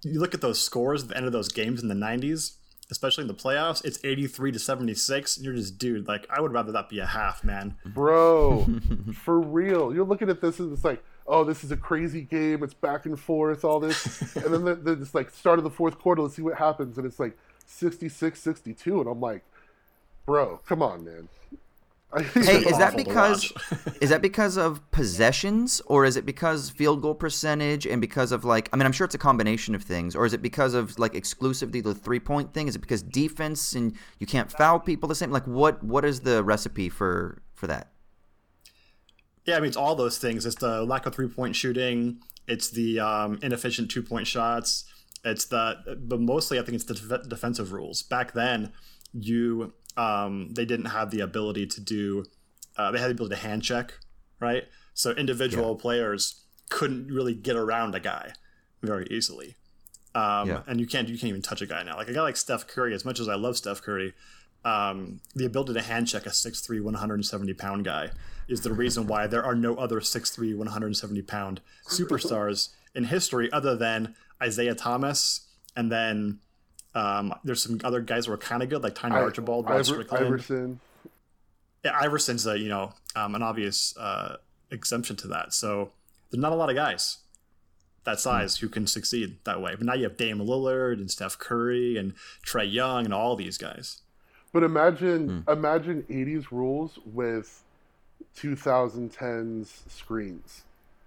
[0.03, 2.57] You look at those scores at the end of those games in the '90s,
[2.91, 3.83] especially in the playoffs.
[3.83, 6.07] It's 83 to 76, and you're just dude.
[6.07, 7.75] Like I would rather that be a half, man.
[7.85, 8.67] Bro,
[9.13, 9.93] for real.
[9.93, 12.63] You're looking at this and it's like, oh, this is a crazy game.
[12.63, 14.35] It's back and forth, all this.
[14.35, 16.97] and then the, the, it's like, start of the fourth quarter, let's see what happens.
[16.97, 19.01] And it's like 66 62.
[19.01, 19.43] And I'm like,
[20.25, 21.29] bro, come on, man.
[22.33, 23.51] Hey, is that because
[24.01, 28.45] is that because of possessions or is it because field goal percentage and because of
[28.45, 30.97] like I mean I'm sure it's a combination of things or is it because of
[30.97, 32.69] like exclusively the three point thing?
[32.69, 35.29] Is it because defense and you can't foul people the same?
[35.29, 37.91] Like what what is the recipe for for that?
[39.45, 40.45] Yeah, I mean it's all those things.
[40.45, 42.19] It's the lack of three point shooting.
[42.47, 44.85] It's the um, inefficient two point shots.
[45.25, 48.03] It's the, but mostly I think it's the def- defensive rules.
[48.03, 48.71] Back then,
[49.11, 52.25] you um, they didn't have the ability to do.
[52.77, 53.93] Uh, they had the ability to hand check,
[54.39, 54.65] right?
[54.93, 58.33] So individual players couldn't really get around a guy
[58.81, 59.55] very easily.
[60.13, 60.61] Um, Yeah.
[60.67, 61.97] And you can't you can't even touch a guy now.
[61.97, 64.13] Like a guy like Steph Curry, as much as I love Steph Curry,
[64.63, 68.09] um, the ability to hand check a 6'3", 170 pound guy
[68.47, 73.75] is the reason why there are no other 6'3", 170 pound superstars in history other
[73.75, 75.41] than Isaiah Thomas
[75.75, 76.39] and then
[76.93, 79.75] um, there's some other guys who are kind of good like Tiny I- Archibald, Rod
[79.75, 80.25] Iver- Strickland.
[80.25, 80.79] Iverson.
[81.83, 84.37] Yeah, Iverson's a you know um, an obvious uh,
[84.71, 85.53] exemption to that.
[85.53, 85.91] So
[86.31, 87.17] there's not a lot of guys
[88.05, 89.73] that size who can succeed that way.
[89.75, 92.13] But now you have Dame Lillard and Steph Curry and
[92.45, 94.01] Trae Young and all these guys.
[94.53, 97.61] But imagine imagine 80s rules with
[98.37, 100.63] 2010s screens.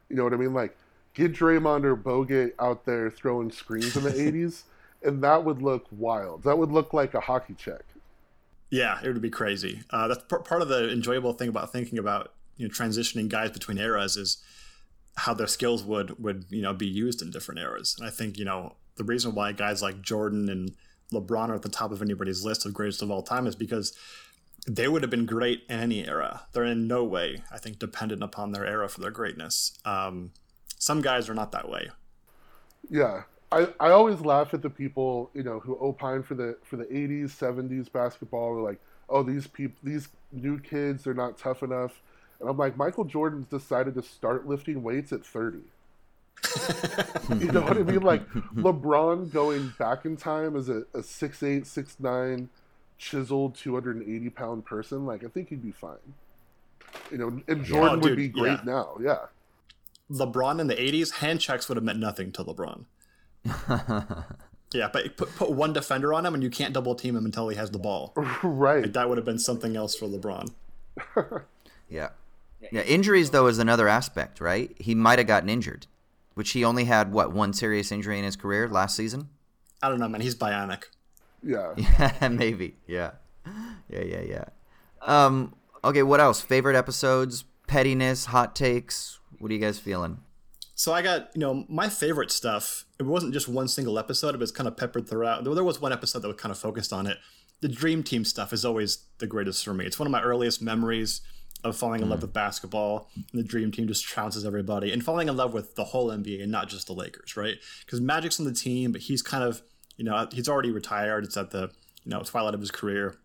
[0.08, 0.54] You know what I mean?
[0.54, 0.76] Like
[1.18, 4.62] get Draymond or Bogut out there throwing screens in the 80s,
[5.02, 6.44] and that would look wild.
[6.44, 7.82] That would look like a hockey check.
[8.70, 9.82] Yeah, it would be crazy.
[9.90, 13.50] Uh, that's p- part of the enjoyable thing about thinking about you know transitioning guys
[13.50, 14.38] between eras is
[15.16, 17.96] how their skills would would you know be used in different eras.
[17.98, 20.72] And I think you know the reason why guys like Jordan and
[21.12, 23.96] LeBron are at the top of anybody's list of greatest of all time is because
[24.66, 26.42] they would have been great in any era.
[26.52, 29.78] They're in no way, I think, dependent upon their era for their greatness.
[29.86, 30.32] Um,
[30.78, 31.90] some guys are not that way.
[32.88, 36.76] Yeah, I, I always laugh at the people you know who opine for the for
[36.76, 38.54] the 80s 70s basketball.
[38.54, 42.00] They're like, oh these people these new kids they're not tough enough,
[42.40, 45.58] and I'm like Michael Jordan's decided to start lifting weights at 30.
[47.40, 48.02] you know what I mean?
[48.02, 52.48] Like LeBron going back in time as a, a 6'8", 6'9",
[52.96, 55.04] chiseled 280 pound person.
[55.04, 55.96] Like I think he'd be fine.
[57.10, 58.72] You know, and oh, Jordan yeah, oh, would be great yeah.
[58.72, 58.96] now.
[59.00, 59.18] Yeah.
[60.10, 62.84] LeBron in the 80s, hand checks would have meant nothing to LeBron.
[64.72, 67.48] yeah, but put, put one defender on him and you can't double team him until
[67.48, 68.12] he has the ball.
[68.42, 68.82] right.
[68.82, 70.50] Like, that would have been something else for LeBron.
[71.88, 72.10] yeah.
[72.72, 74.74] Yeah, injuries though is another aspect, right?
[74.78, 75.86] He might have gotten injured,
[76.34, 79.28] which he only had what one serious injury in his career last season.
[79.80, 80.20] I don't know, man.
[80.20, 80.84] He's bionic.
[81.42, 81.74] Yeah.
[81.76, 82.74] Yeah, maybe.
[82.86, 83.12] Yeah.
[83.88, 84.44] Yeah, yeah, yeah.
[85.02, 85.54] Um.
[85.84, 86.02] Okay.
[86.02, 86.40] What else?
[86.40, 87.44] Favorite episodes?
[87.68, 88.26] Pettiness?
[88.26, 89.20] Hot takes?
[89.38, 90.18] What are you guys feeling?
[90.74, 92.84] So I got, you know, my favorite stuff.
[93.00, 95.44] It wasn't just one single episode, it was kind of peppered throughout.
[95.44, 97.18] There was one episode that was kind of focused on it.
[97.60, 99.84] The Dream Team stuff is always the greatest for me.
[99.84, 101.20] It's one of my earliest memories
[101.64, 102.10] of falling in mm.
[102.10, 103.10] love with basketball.
[103.16, 106.42] And the Dream Team just trounces everybody and falling in love with the whole NBA
[106.42, 107.56] and not just the Lakers, right?
[107.84, 109.62] Because Magic's on the team, but he's kind of,
[109.96, 111.24] you know, he's already retired.
[111.24, 111.70] It's at the,
[112.04, 113.16] you know, twilight of his career.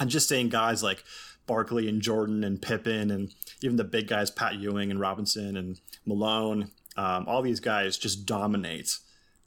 [0.00, 1.04] And just saying guys like
[1.46, 5.80] Barkley and Jordan and Pippen and even the big guys, Pat Ewing and Robinson and
[6.04, 8.98] Malone um, all these guys just dominate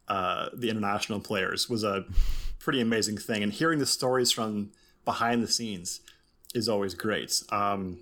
[0.08, 2.06] uh, the international players was a
[2.60, 3.44] pretty amazing thing.
[3.44, 4.72] And hearing the stories from
[5.06, 6.02] behind the scenes
[6.54, 7.42] is always great.
[7.52, 8.00] Um,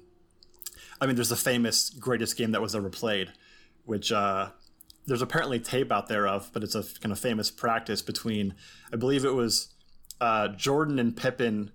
[1.00, 3.32] I mean, there's the famous greatest game that was ever played,
[3.86, 4.50] which uh,
[5.06, 8.56] there's apparently tape out there of, but it's a kind of famous practice between,
[8.92, 9.74] I believe it was
[10.20, 11.72] uh, Jordan and Pippen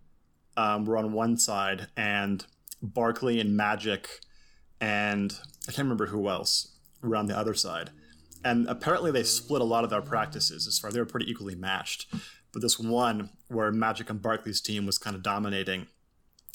[0.56, 2.44] um, were on one side, and
[2.82, 4.20] Barkley and Magic,
[4.80, 5.32] and
[5.68, 7.90] I can't remember who else were on the other side.
[8.44, 11.54] And apparently they split a lot of their practices as far they were pretty equally
[11.54, 12.12] matched.
[12.52, 15.86] But this one where Magic and Barkley's team was kind of dominating,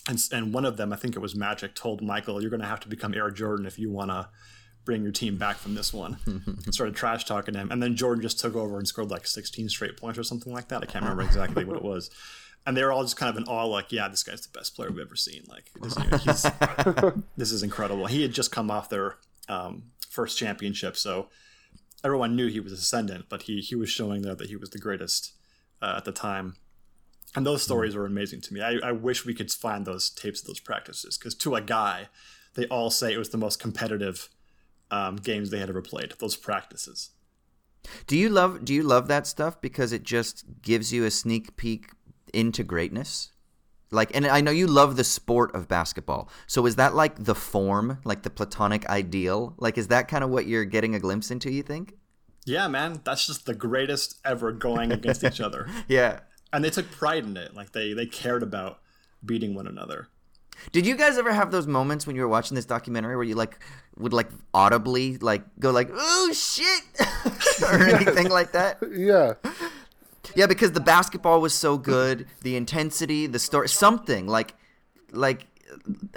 [0.07, 2.67] and, and one of them, I think it was Magic, told Michael, "You're going to
[2.67, 4.29] have to become Air Jordan if you want to
[4.85, 6.17] bring your team back from this one."
[6.71, 9.97] started trash talking him, and then Jordan just took over and scored like 16 straight
[9.97, 10.83] points or something like that.
[10.83, 12.11] I can't remember exactly what it was.
[12.67, 14.75] And they were all just kind of in awe, like, "Yeah, this guy's the best
[14.75, 15.43] player we've ever seen.
[15.47, 16.45] Like, this,
[17.37, 19.15] this is incredible." He had just come off their
[19.47, 20.97] um, first championship.
[20.97, 21.29] So
[22.03, 24.79] everyone knew he was ascendant, but he he was showing there that he was the
[24.79, 25.33] greatest
[25.81, 26.55] uh, at the time.
[27.35, 27.67] And those hmm.
[27.67, 28.61] stories are amazing to me.
[28.61, 32.09] I, I wish we could find those tapes of those practices because to a guy,
[32.55, 34.29] they all say it was the most competitive
[34.91, 36.13] um, games they had ever played.
[36.19, 37.11] Those practices.
[38.07, 41.55] Do you love Do you love that stuff because it just gives you a sneak
[41.55, 41.91] peek
[42.33, 43.31] into greatness?
[43.89, 46.29] Like, and I know you love the sport of basketball.
[46.45, 49.55] So is that like the form, like the platonic ideal?
[49.57, 51.51] Like, is that kind of what you're getting a glimpse into?
[51.51, 51.93] You think?
[52.45, 55.67] Yeah, man, that's just the greatest ever going against each other.
[55.87, 56.19] Yeah,
[56.53, 57.53] and they took pride in it.
[57.53, 58.79] Like they they cared about
[59.25, 60.07] beating one another.
[60.71, 63.35] Did you guys ever have those moments when you were watching this documentary where you
[63.35, 63.59] like
[63.97, 66.83] would like audibly like go like oh shit
[67.61, 68.79] or anything like that?
[68.91, 69.33] Yeah.
[70.37, 74.53] Yeah, because the basketball was so good, the intensity, the story, something like,
[75.11, 75.47] like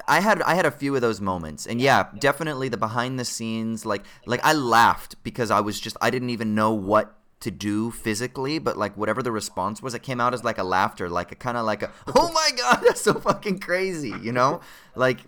[0.06, 3.24] I had I had a few of those moments, and yeah, definitely the behind the
[3.24, 7.50] scenes, like like I laughed because I was just I didn't even know what to
[7.50, 11.09] do physically, but like whatever the response was, it came out as like a laughter,
[11.09, 14.61] like a kind of like a oh my god, that's so fucking crazy, you know,
[14.94, 15.20] like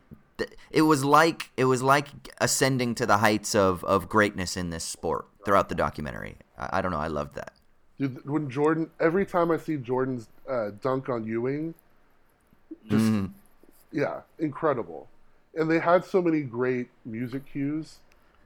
[0.70, 2.08] it was like it was like
[2.42, 6.36] ascending to the heights of of greatness in this sport throughout the documentary.
[6.58, 7.54] I, I don't know, I loved that.
[8.02, 11.72] Dude, when Jordan, every time I see Jordan's uh, dunk on Ewing,
[12.90, 13.30] just mm.
[13.92, 15.08] yeah, incredible.
[15.54, 17.98] And they had so many great music cues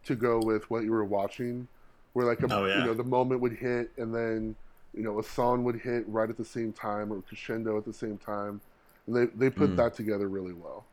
[0.05, 1.69] to go with what you were watching,
[2.13, 2.81] where like a, oh, yeah.
[2.81, 4.55] you know the moment would hit and then
[4.93, 7.95] you know a song would hit right at the same time or crescendo at the
[7.95, 8.61] same time.
[9.07, 9.77] And they they put mm.
[9.77, 10.85] that together really well.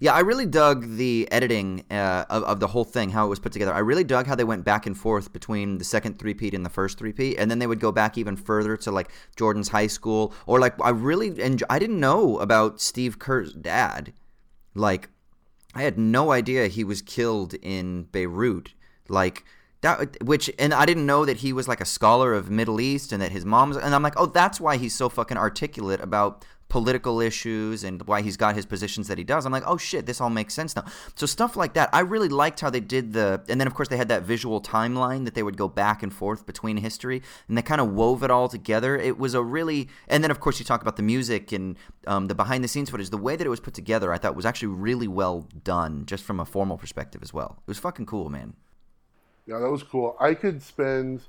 [0.00, 3.38] Yeah, I really dug the editing uh, of, of the whole thing, how it was
[3.38, 3.74] put together.
[3.74, 6.70] I really dug how they went back and forth between the second three-peat and the
[6.70, 10.32] first three-peat, and then they would go back even further to like Jordan's high school,
[10.46, 14.12] or like I really and I didn't know about Steve Kerr's dad.
[14.74, 15.08] Like,
[15.74, 18.74] I had no idea he was killed in Beirut.
[19.08, 19.44] Like
[19.80, 23.12] that, which and I didn't know that he was like a scholar of Middle East
[23.12, 26.44] and that his mom's and I'm like, oh, that's why he's so fucking articulate about
[26.68, 29.46] political issues and why he's got his positions that he does.
[29.46, 30.84] I'm like, oh shit, this all makes sense now.
[31.14, 31.88] So stuff like that.
[31.92, 34.60] I really liked how they did the, and then of course they had that visual
[34.60, 38.22] timeline that they would go back and forth between history, and they kind of wove
[38.22, 38.96] it all together.
[38.96, 41.76] It was a really, and then of course you talk about the music and
[42.06, 43.10] um, the behind the scenes footage.
[43.10, 46.24] The way that it was put together, I thought was actually really well done, just
[46.24, 47.56] from a formal perspective as well.
[47.66, 48.54] It was fucking cool, man.
[49.46, 50.16] Yeah, that was cool.
[50.20, 51.22] I could spend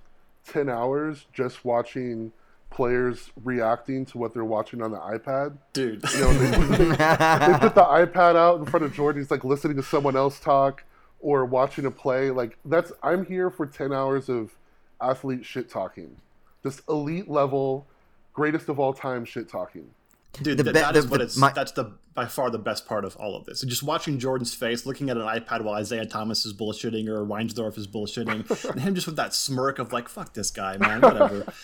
[0.46, 2.34] ten hours just watching
[2.70, 5.58] players reacting to what they're watching on the iPad.
[5.74, 6.04] Dude.
[6.14, 6.86] You know, they, they, they
[7.60, 9.22] put the iPad out in front of Jordan.
[9.22, 10.84] He's like listening to someone else talk
[11.20, 12.30] or watching a play.
[12.32, 14.52] Like that's I'm here for ten hours of
[15.02, 16.18] athlete shit talking,
[16.64, 17.88] this elite level,
[18.34, 19.90] greatest of all time shit talking.
[20.42, 21.38] Dude, The that, be- that the- is what the- it's.
[21.38, 23.62] my- that's the by far the best part of all of this.
[23.62, 27.78] Just watching Jordan's face, looking at an iPad while Isaiah Thomas is bullshitting or Weinsdorf
[27.78, 31.46] is bullshitting, and him just with that smirk of like, "Fuck this guy, man, whatever."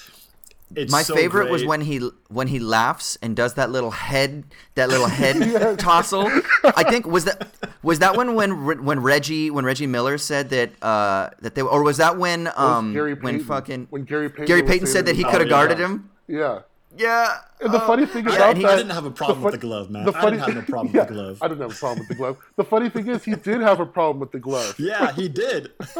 [0.75, 4.45] It's My so favorite was when he when he laughs and does that little head
[4.75, 5.35] that little head
[5.79, 6.29] tossle.
[6.63, 7.47] I think was that
[7.83, 11.83] was that one when when Reggie when Reggie Miller said that uh that they or
[11.83, 13.47] was that when um Gary when Payton.
[13.47, 15.49] fucking when Gary Payton, Gary Payton said that he could have yeah.
[15.49, 16.09] guarded him?
[16.27, 16.61] Yeah.
[16.97, 17.38] Yeah.
[17.62, 17.88] And the Oh.
[17.88, 19.60] funny thing Yeah, about and he- that, I didn't have a problem the with the
[19.60, 20.05] glove, man.
[20.05, 21.38] the I didn't have a problem yeah, with the glove.
[21.41, 22.38] I didn't have a problem with the glove.
[22.55, 25.71] The funny thing is, he did have a problem with the glove, Yeah, he did.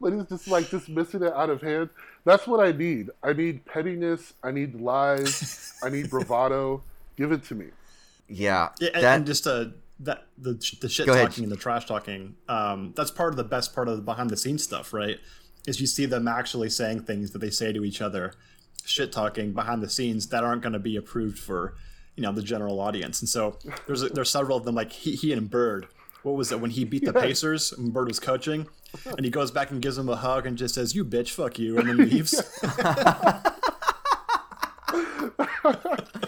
[0.00, 1.90] but he's just like dismissing it out of hand.
[2.24, 3.10] That's what I need.
[3.22, 4.32] I need pettiness.
[4.42, 5.74] I need lies.
[5.82, 6.82] I need bravado.
[7.16, 7.66] Give it to me.
[8.28, 8.70] Yeah.
[8.80, 9.66] Yeah, and, that and just uh,
[10.00, 11.28] that the the shit Go ahead.
[11.28, 12.34] talking and the trash talking.
[12.48, 15.18] Um, that's part of the best part of the behind the scenes stuff, right?
[15.66, 18.34] Is you see them actually saying things that they say to each other,
[18.86, 21.74] shit talking behind the scenes that aren't going to be approved for
[22.16, 23.20] you know the general audience.
[23.20, 25.86] And so there's there's several of them like he, he and Bird.
[26.22, 28.66] What was it when he beat the Pacers and Bird was coaching,
[29.04, 31.58] and he goes back and gives him a hug and just says, "You bitch, fuck
[31.58, 32.42] you," and then leaves.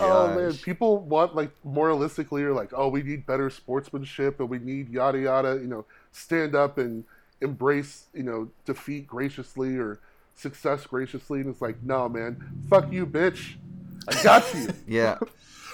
[0.00, 4.58] Oh man, people want like moralistically or like, oh, we need better sportsmanship and we
[4.58, 5.58] need yada yada.
[5.60, 7.04] You know, stand up and
[7.40, 10.00] embrace you know defeat graciously or
[10.38, 11.40] success graciously.
[11.40, 13.54] And it's like, no, man, fuck you, bitch.
[14.08, 14.68] I got you.
[14.86, 15.18] yeah.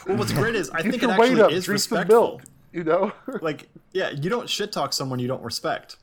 [0.06, 1.52] well, what's great is I Get think it your weight actually up.
[1.52, 2.20] is Drink some respectful.
[2.20, 2.42] milk.
[2.72, 3.12] You know.
[3.40, 5.96] like yeah you don't shit talk someone you don't respect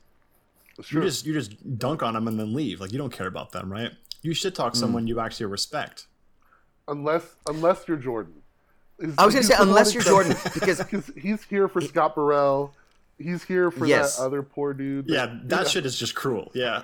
[0.78, 3.26] It's you just you just dunk on them and then leave like you don't care
[3.26, 3.90] about them right
[4.22, 4.78] you shit talk hmm.
[4.78, 6.06] someone you actually respect
[6.88, 8.32] unless unless you're Jordan.
[8.98, 10.32] He's- I was gonna say unless you're exception.
[10.32, 12.74] Jordan because because he's here for Scott Burrell.
[13.18, 14.16] He's here for Yes.
[14.16, 15.08] that other poor dude.
[15.08, 16.80] that- yeah that shit is just cruel yeah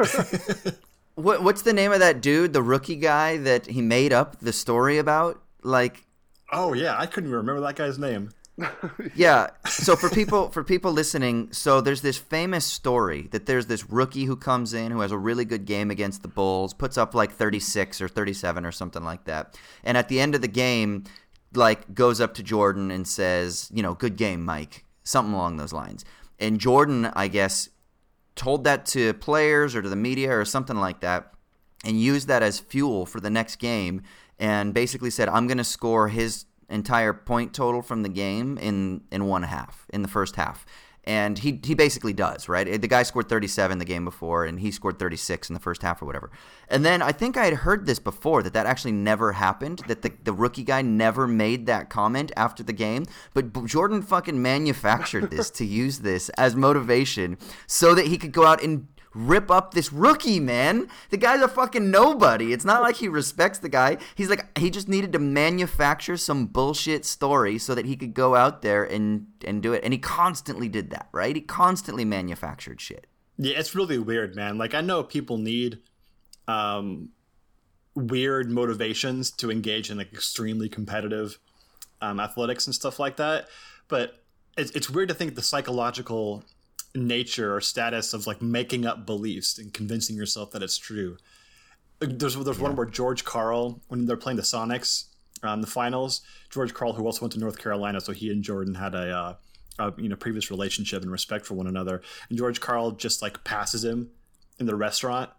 [1.19, 4.53] what what's the name of that dude, the rookie guy that he made up the
[4.53, 5.41] story about?
[5.63, 6.05] Like
[6.51, 8.31] oh yeah i couldn't even remember that guy's name
[9.15, 9.51] Yeah.
[9.69, 14.25] So for people for people listening, so there's this famous story that there's this rookie
[14.25, 17.33] who comes in who has a really good game against the Bulls, puts up like
[17.33, 19.57] 36 or 37 or something like that.
[19.85, 21.05] And at the end of the game,
[21.55, 24.85] like goes up to Jordan and says, you know, good game, Mike.
[25.05, 26.05] Something along those lines.
[26.39, 27.69] And Jordan, I guess,
[28.39, 31.33] told that to players or to the media or something like that
[31.85, 34.01] and used that as fuel for the next game
[34.39, 39.03] and basically said I'm going to score his entire point total from the game in
[39.11, 40.65] in one half in the first half
[41.05, 42.69] and he he basically does right?
[42.69, 45.83] Eh, the guy scored 37 the game before and he scored 36 in the first
[45.83, 46.31] half or whatever.
[46.69, 50.03] And then I think I had heard this before that that actually never happened that
[50.03, 53.05] the, the rookie guy never made that comment after the game.
[53.35, 58.45] But Jordan fucking manufactured this to use this as motivation so that he could go
[58.45, 60.89] out and rip up this rookie, man.
[61.11, 62.53] The guy's a fucking nobody.
[62.53, 63.99] It's not like he respects the guy.
[64.15, 68.35] He's like he just needed to manufacture some bullshit story so that he could go
[68.35, 69.83] out there and and do it.
[69.85, 71.35] And he constantly did that, right?
[71.35, 73.07] He constantly manufactured shit.
[73.39, 75.79] yeah it's really weird man like i know people need
[76.49, 77.11] um
[77.95, 81.39] weird motivations to engage in like extremely competitive
[82.01, 83.49] um, athletics and stuff like that
[83.89, 84.23] but
[84.57, 86.45] it's, it's weird to think the psychological
[86.95, 91.17] nature or status of like making up beliefs and convincing yourself that it's true
[92.01, 95.05] there's there's one where George Karl when they're playing the Sonics
[95.43, 98.75] um, the finals George Karl who also went to North Carolina so he and Jordan
[98.75, 99.35] had a, uh,
[99.79, 103.45] a you know previous relationship and respect for one another and George Karl just like
[103.45, 104.11] passes him
[104.59, 105.31] in the restaurant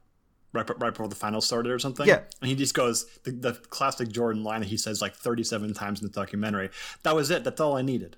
[0.54, 2.22] right, right before the finals started or something Yeah.
[2.42, 6.02] and he just goes the, the classic Jordan line that he says like 37 times
[6.02, 6.70] in the documentary
[7.04, 8.18] that was it that's all I needed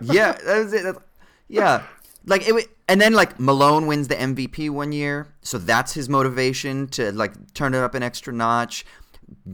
[0.00, 0.82] yeah, that was it.
[0.84, 1.04] That's-
[1.46, 1.82] yeah.
[2.26, 6.86] Like it, and then like Malone wins the MVP one year, so that's his motivation
[6.88, 8.84] to like turn it up an extra notch.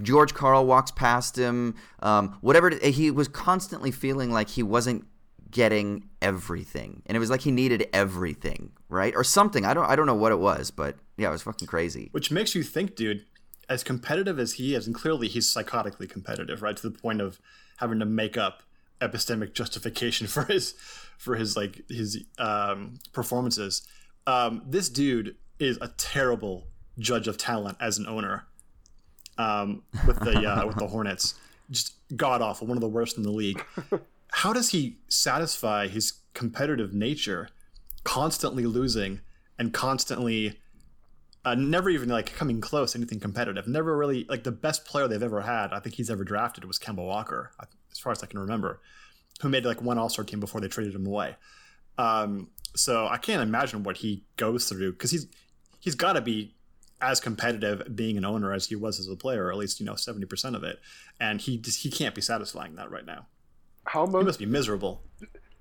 [0.02, 1.74] George Karl walks past him.
[2.00, 5.06] Um, whatever it- he was constantly feeling like he wasn't
[5.50, 9.64] getting everything, and it was like he needed everything, right, or something.
[9.64, 12.08] I don't, I don't know what it was, but yeah, it was fucking crazy.
[12.12, 13.24] Which makes you think, dude,
[13.68, 16.76] as competitive as he is, and clearly he's psychotically competitive, right?
[16.76, 17.38] To the point of
[17.78, 18.62] having to make up
[19.00, 20.74] epistemic justification for his
[21.18, 23.86] for his like his um performances.
[24.26, 26.66] Um this dude is a terrible
[26.98, 28.46] judge of talent as an owner.
[29.38, 31.34] Um with the uh with the Hornets.
[31.70, 33.64] Just god awful, one of the worst in the league.
[34.30, 37.48] How does he satisfy his competitive nature
[38.04, 39.20] constantly losing
[39.58, 40.60] and constantly
[41.44, 43.68] uh, never even like coming close anything competitive.
[43.68, 45.72] Never really like the best player they've ever had.
[45.72, 47.52] I think he's ever drafted was Kemba Walker,
[47.96, 48.80] as far as I can remember,
[49.40, 51.36] who made like one All Star team before they traded him away.
[51.98, 55.26] Um, so I can't imagine what he goes through because he's
[55.80, 56.54] he's got to be
[57.00, 59.86] as competitive being an owner as he was as a player, or at least you
[59.86, 60.78] know seventy percent of it,
[61.18, 63.26] and he just, he can't be satisfying that right now.
[63.84, 64.20] How much?
[64.20, 65.02] He must be miserable.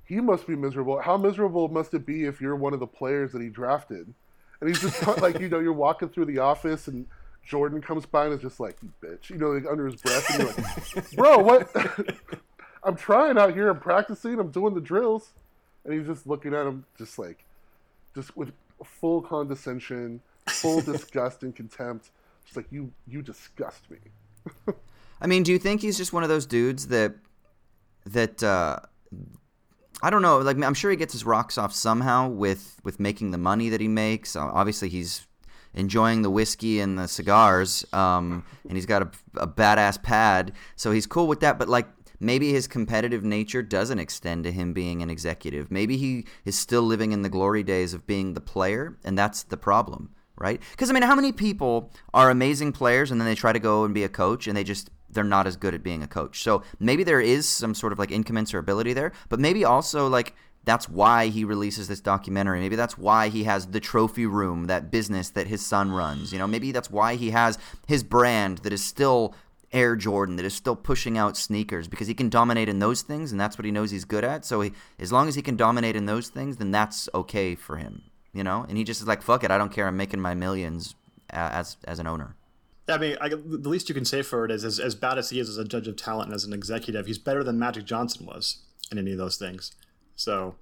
[0.05, 0.99] He must be miserable.
[0.99, 4.13] How miserable must it be if you're one of the players that he drafted?
[4.59, 7.07] And he's just like, you know, you're walking through the office and
[7.45, 10.29] Jordan comes by and is just like, you bitch, you know, like under his breath.
[10.29, 11.69] And you're like, bro, what?
[12.83, 13.69] I'm trying out here.
[13.69, 14.39] I'm practicing.
[14.39, 15.33] I'm doing the drills.
[15.83, 17.45] And he's just looking at him, just like,
[18.15, 18.51] just with
[18.83, 22.09] full condescension, full disgust and contempt.
[22.45, 23.97] Just like, you, you disgust me.
[25.21, 27.13] I mean, do you think he's just one of those dudes that,
[28.05, 28.79] that, uh,
[30.01, 30.39] I don't know.
[30.39, 33.79] Like I'm sure he gets his rocks off somehow with with making the money that
[33.79, 34.35] he makes.
[34.35, 35.25] Uh, obviously, he's
[35.75, 40.91] enjoying the whiskey and the cigars, um, and he's got a, a badass pad, so
[40.91, 41.59] he's cool with that.
[41.59, 41.87] But like
[42.19, 45.71] maybe his competitive nature doesn't extend to him being an executive.
[45.71, 49.43] Maybe he is still living in the glory days of being the player, and that's
[49.43, 50.61] the problem, right?
[50.71, 53.83] Because I mean, how many people are amazing players and then they try to go
[53.83, 56.43] and be a coach and they just they're not as good at being a coach.
[56.43, 60.35] So maybe there is some sort of like incommensurability there, but maybe also like
[60.65, 62.59] that's why he releases this documentary.
[62.59, 66.33] Maybe that's why he has the trophy room, that business that his son runs.
[66.33, 67.57] You know, maybe that's why he has
[67.87, 69.35] his brand that is still
[69.71, 73.31] Air Jordan, that is still pushing out sneakers because he can dominate in those things
[73.31, 74.45] and that's what he knows he's good at.
[74.45, 77.77] So he, as long as he can dominate in those things, then that's okay for
[77.77, 78.03] him,
[78.33, 78.65] you know?
[78.67, 79.87] And he just is like, fuck it, I don't care.
[79.87, 80.95] I'm making my millions
[81.29, 82.35] as as an owner.
[82.87, 85.17] Yeah, I mean, I, the least you can say for it is, as, as bad
[85.17, 87.57] as he is as a judge of talent and as an executive, he's better than
[87.57, 88.59] Magic Johnson was
[88.91, 89.71] in any of those things.
[90.15, 90.55] So,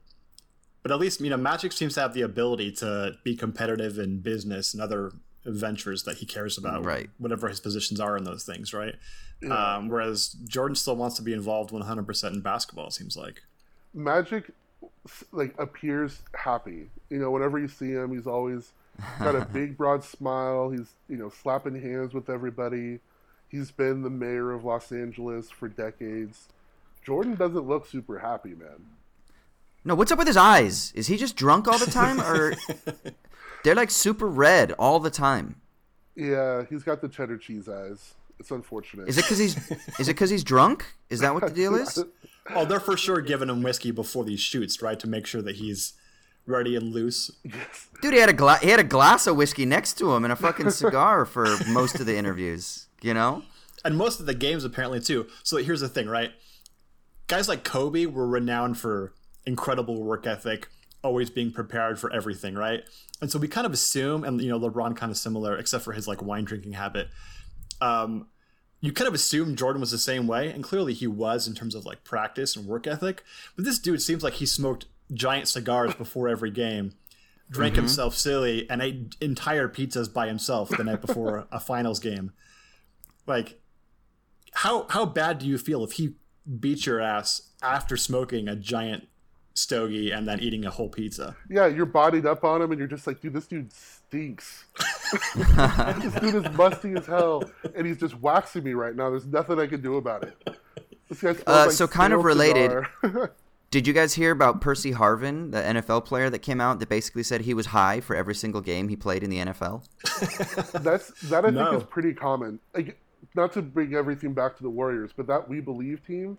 [0.82, 4.20] but at least you know, Magic seems to have the ability to be competitive in
[4.20, 5.14] business and other
[5.46, 7.10] ventures that he cares about, right?
[7.18, 8.96] Whatever his positions are in those things, right?
[9.42, 9.76] Yeah.
[9.76, 12.88] Um, whereas Jordan still wants to be involved 100% in basketball.
[12.88, 13.44] It seems like
[13.94, 14.52] Magic
[15.32, 16.90] like appears happy.
[17.10, 18.72] You know, whenever you see him, he's always
[19.20, 20.70] got a big broad smile.
[20.70, 23.00] He's you know slapping hands with everybody.
[23.50, 26.48] He's been the mayor of Los Angeles for decades.
[27.06, 28.86] Jordan doesn't look super happy, man.
[29.86, 30.92] No, what's up with his eyes?
[30.96, 32.54] Is he just drunk all the time, or
[33.64, 35.62] they're like super red all the time?
[36.16, 38.14] Yeah, he's got the cheddar cheese eyes.
[38.40, 39.08] It's unfortunate.
[39.08, 40.86] Is it because he's is it because he's drunk?
[41.10, 42.04] Is that what the deal is?
[42.50, 45.58] oh, they're for sure giving him whiskey before these shoots, right, to make sure that
[45.58, 45.94] he's
[46.46, 47.32] ready and loose.
[48.02, 50.34] Dude, he had a gla- he had a glass of whiskey next to him and
[50.34, 52.88] a fucking cigar for most of the interviews.
[53.02, 53.44] You know,
[53.84, 55.28] and most of the games apparently too.
[55.44, 56.32] So here's the thing, right?
[57.28, 59.14] Guys like Kobe were renowned for
[59.46, 60.70] incredible work ethic,
[61.04, 62.84] always being prepared for everything, right?
[63.22, 65.94] And so we kind of assume, and you know, LeBron kind of similar, except for
[65.94, 67.10] his like wine drinking habit.
[67.82, 68.28] Um,
[68.82, 71.74] you kind of assume Jordan was the same way, and clearly he was in terms
[71.74, 73.24] of like practice and work ethic.
[73.56, 76.94] But this dude seems like he smoked giant cigars before every game,
[77.50, 77.84] drank mm-hmm.
[77.84, 82.34] himself silly, and ate entire pizzas by himself the night before a finals game.
[83.26, 83.62] Like,
[84.54, 86.16] how how bad do you feel if he
[86.60, 89.08] beats your ass after smoking a giant
[89.54, 91.36] stogie and then eating a whole pizza?
[91.50, 94.66] Yeah, you're bodied up on him, and you're just like, dude, this dude stinks.
[95.36, 97.44] this dude is musty as hell,
[97.76, 99.10] and he's just waxing me right now.
[99.10, 100.58] There's nothing I can do about it.
[101.22, 102.86] Uh, like so kind of related.
[103.74, 107.24] Did you guys hear about Percy Harvin, the NFL player that came out that basically
[107.24, 109.84] said he was high for every single game he played in the NFL?
[110.84, 111.72] That's that I no.
[111.72, 112.60] think is pretty common.
[112.76, 113.00] Like,
[113.36, 116.38] not to bring everything back to the Warriors, but that We Believe team,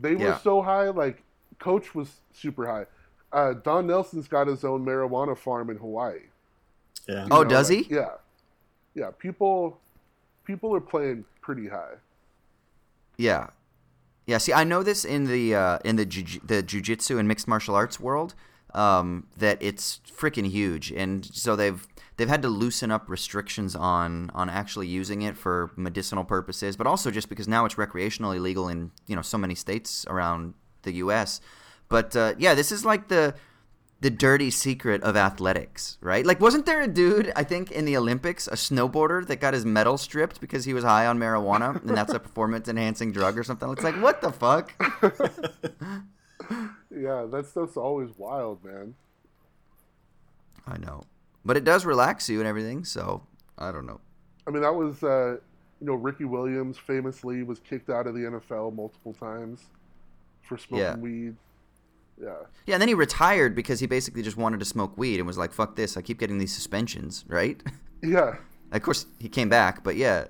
[0.00, 0.38] they were yeah.
[0.38, 0.88] so high.
[0.88, 1.22] Like,
[1.58, 2.86] coach was super high.
[3.32, 6.20] Uh, Don Nelson's got his own marijuana farm in Hawaii.
[7.08, 7.24] Yeah.
[7.24, 7.94] You oh, know, does like, he?
[7.94, 8.10] Yeah.
[8.94, 9.10] Yeah.
[9.18, 9.78] People,
[10.44, 11.94] people are playing pretty high.
[13.16, 13.48] Yeah.
[14.28, 17.48] Yeah, see, I know this in the uh, in the ju- the jujitsu and mixed
[17.48, 18.34] martial arts world
[18.74, 21.86] um, that it's freaking huge, and so they've
[22.18, 26.86] they've had to loosen up restrictions on on actually using it for medicinal purposes, but
[26.86, 30.52] also just because now it's recreationally legal in you know so many states around
[30.88, 31.40] the U.S.
[31.88, 33.34] But uh, yeah, this is like the
[34.00, 36.24] the dirty secret of athletics, right?
[36.24, 39.64] Like, wasn't there a dude, I think, in the Olympics, a snowboarder that got his
[39.64, 43.42] medal stripped because he was high on marijuana, and that's a performance enhancing drug or
[43.42, 43.68] something?
[43.72, 44.72] It's like, what the fuck?
[46.90, 48.94] yeah, that stuff's always wild, man.
[50.64, 51.02] I know,
[51.44, 52.84] but it does relax you and everything.
[52.84, 53.22] So
[53.56, 54.00] I don't know.
[54.46, 55.38] I mean, that was, uh,
[55.80, 59.64] you know, Ricky Williams famously was kicked out of the NFL multiple times
[60.48, 60.96] for smoking yeah.
[60.96, 61.36] weed.
[62.20, 62.34] Yeah.
[62.66, 65.38] Yeah, and then he retired because he basically just wanted to smoke weed and was
[65.38, 65.96] like, "Fuck this!
[65.96, 67.62] I keep getting these suspensions." Right.
[68.00, 68.36] Yeah.
[68.70, 70.26] Of course, he came back, but yeah.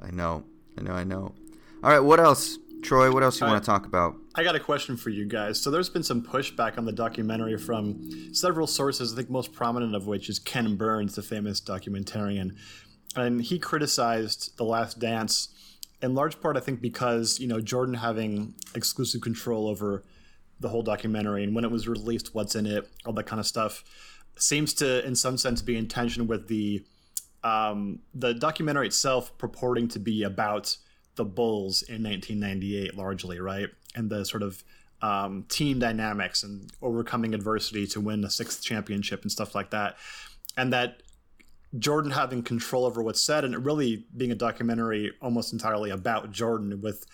[0.00, 0.44] I know.
[0.78, 0.92] I know.
[0.92, 1.34] I know.
[1.82, 1.98] All right.
[1.98, 3.10] What else, Troy?
[3.10, 4.14] What else you want to talk about?
[4.36, 5.60] I got a question for you guys.
[5.60, 9.12] So there's been some pushback on the documentary from several sources.
[9.12, 12.54] I think most prominent of which is Ken Burns, the famous documentarian,
[13.16, 15.48] and he criticized The Last Dance
[16.02, 20.04] in large part, I think, because you know Jordan having exclusive control over
[20.60, 23.46] the whole documentary and when it was released, what's in it, all that kind of
[23.46, 23.84] stuff,
[24.38, 26.84] seems to, in some sense, be in tension with the
[27.44, 30.76] um, the documentary itself purporting to be about
[31.14, 34.64] the Bulls in 1998, largely, right, and the sort of
[35.00, 39.96] um, team dynamics and overcoming adversity to win a sixth championship and stuff like that,
[40.56, 41.02] and that
[41.78, 46.30] Jordan having control over what's said and it really being a documentary almost entirely about
[46.30, 47.06] Jordan with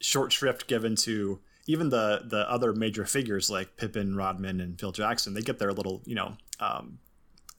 [0.00, 4.92] short shrift given to even the the other major figures like Pippen, Rodman, and Phil
[4.92, 5.34] Jackson.
[5.34, 6.98] They get their little you know um,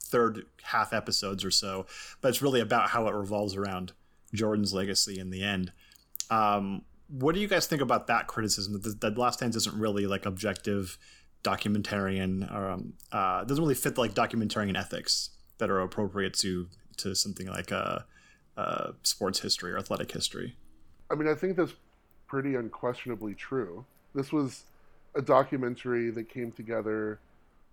[0.04, 1.86] third half episodes or so,
[2.22, 3.94] but it's really about how it revolves around
[4.34, 5.72] Jordan's legacy in the end.
[6.30, 8.80] Um, what do you guys think about that criticism?
[9.00, 10.98] That Last Dance isn't really like objective
[11.44, 17.14] documentarian, or um, uh, doesn't really fit like documentarian ethics that are appropriate to to
[17.16, 18.06] something like a,
[18.58, 20.56] uh, uh, sports history or athletic history.
[21.12, 21.74] I mean, I think that's
[22.28, 23.86] pretty unquestionably true.
[24.14, 24.64] This was
[25.14, 27.20] a documentary that came together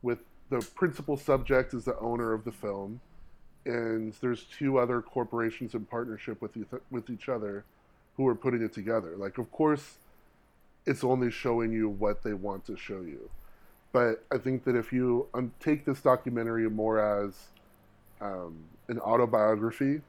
[0.03, 0.19] with
[0.51, 3.01] the principal subject is the owner of the film,
[3.65, 6.53] and there's two other corporations in partnership with
[6.91, 7.65] with each other
[8.17, 9.17] who are putting it together.
[9.17, 9.99] Like, of course,
[10.85, 13.31] it's only showing you what they want to show you,
[13.93, 17.35] but I think that if you um, take this documentary more as
[18.23, 18.57] um,
[18.89, 20.01] an autobiography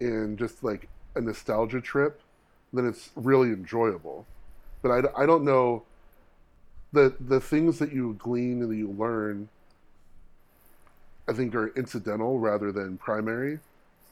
[0.00, 2.20] and just like a nostalgia trip,
[2.72, 4.26] then it's really enjoyable.
[4.82, 5.82] But I, I don't know
[6.92, 9.48] the the things that you glean and that you learn.
[11.28, 13.60] I think are incidental rather than primary.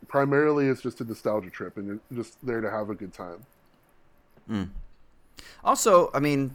[0.07, 3.45] Primarily, it's just a nostalgia trip, and you're just there to have a good time.
[4.49, 4.69] Mm.
[5.65, 6.55] Also, I mean,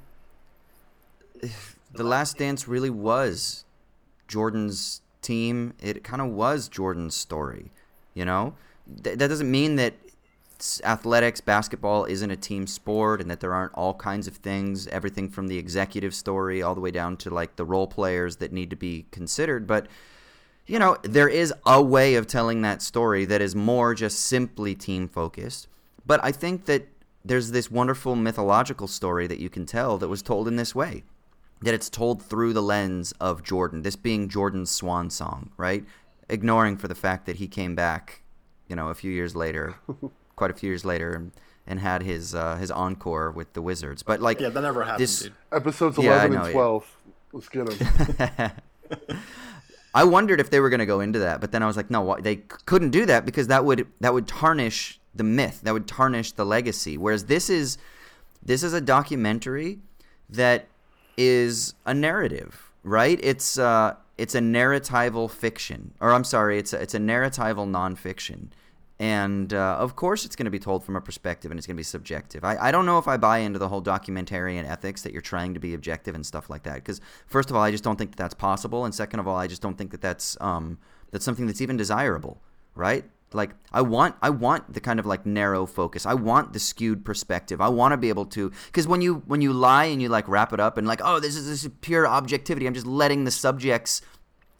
[1.93, 3.65] the Last Dance really was
[4.27, 7.71] Jordan's team, it kind of was Jordan's story.
[8.13, 8.55] You know,
[9.03, 9.93] Th- that doesn't mean that
[10.83, 15.29] athletics, basketball isn't a team sport, and that there aren't all kinds of things, everything
[15.29, 18.69] from the executive story all the way down to like the role players that need
[18.69, 19.67] to be considered.
[19.67, 19.87] But
[20.65, 24.75] you know, there is a way of telling that story that is more just simply
[24.75, 25.67] team focused.
[26.05, 26.87] But I think that
[27.25, 31.03] there's this wonderful mythological story that you can tell that was told in this way
[31.63, 35.85] that it's told through the lens of Jordan, this being Jordan's swan song, right?
[36.29, 38.21] Ignoring for the fact that he came back,
[38.67, 39.75] you know, a few years later,
[40.35, 41.31] quite a few years later, and,
[41.65, 44.03] and had his uh, his encore with the Wizards.
[44.03, 45.01] But like, yeah, that never happened.
[45.01, 45.33] This, dude.
[45.51, 46.85] Episodes eleven yeah, and twelve.
[47.05, 47.11] Yeah.
[47.33, 48.51] Let's get them.
[49.95, 51.91] I wondered if they were going to go into that, but then I was like,
[51.91, 55.87] no, they couldn't do that because that would that would tarnish the myth, that would
[55.87, 56.97] tarnish the legacy.
[56.97, 57.77] Whereas this is
[58.41, 59.79] this is a documentary
[60.29, 60.67] that
[61.17, 63.19] is a narrative, right?
[63.23, 68.49] It's uh, it's a narratival fiction, or I'm sorry, it's a, it's a narratival nonfiction,
[68.99, 71.75] and uh, of course it's going to be told from a perspective, and it's going
[71.75, 72.43] to be subjective.
[72.43, 75.53] I, I don't know if I buy into the whole documentarian ethics that you're trying
[75.53, 78.11] to be objective and stuff like that, because first of all, I just don't think
[78.11, 80.77] that that's possible, and second of all, I just don't think that that's um,
[81.11, 82.41] that's something that's even desirable,
[82.75, 83.05] right?
[83.33, 86.05] Like i want i want the kind of like narrow focus.
[86.05, 87.61] I want the skewed perspective.
[87.61, 90.27] I want to be able to because when you when you lie and you like
[90.27, 92.67] wrap it up and like oh this is this is pure objectivity.
[92.67, 94.01] I'm just letting the subjects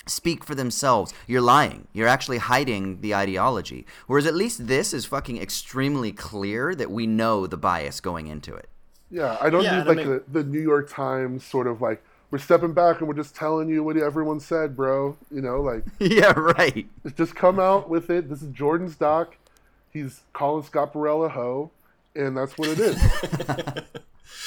[0.06, 1.14] speak for themselves.
[1.28, 1.88] You're lying.
[1.94, 3.86] You're actually hiding the ideology.
[4.08, 8.54] Whereas at least this is fucking extremely clear that we know the bias going into
[8.54, 8.70] it.
[9.14, 10.06] Yeah i don't yeah, need like make...
[10.08, 12.04] the, the new york times sort of like
[12.34, 15.16] we're stepping back and we're just telling you what everyone said, bro.
[15.30, 16.88] You know, like yeah, right.
[17.16, 18.28] Just come out with it.
[18.28, 19.38] This is Jordan's doc.
[19.92, 21.70] He's calling Scott Burrell a hoe,
[22.16, 22.98] and that's what it is.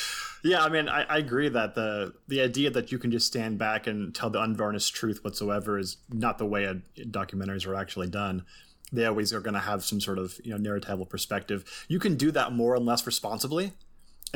[0.42, 3.56] yeah, I mean, I, I, agree that the the idea that you can just stand
[3.56, 6.74] back and tell the unvarnished truth whatsoever is not the way a,
[7.04, 8.44] documentaries are actually done.
[8.92, 11.86] They always are going to have some sort of you know narratival perspective.
[11.86, 13.74] You can do that more and less responsibly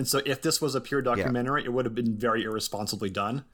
[0.00, 1.66] and so if this was a pure documentary, yeah.
[1.66, 3.44] it would have been very irresponsibly done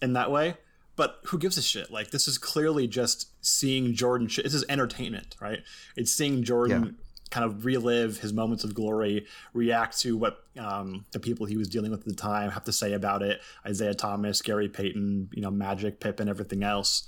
[0.00, 0.54] in that way.
[0.94, 1.90] But who gives a shit?
[1.90, 4.28] Like this is clearly just seeing Jordan.
[4.28, 5.64] Sh- this is entertainment, right?
[5.96, 6.90] It's seeing Jordan yeah.
[7.30, 11.66] kind of relive his moments of glory, react to what um, the people he was
[11.66, 13.40] dealing with at the time have to say about it.
[13.68, 17.04] Isiah Thomas, Gary Payton, you know, Magic, Pippen, everything else,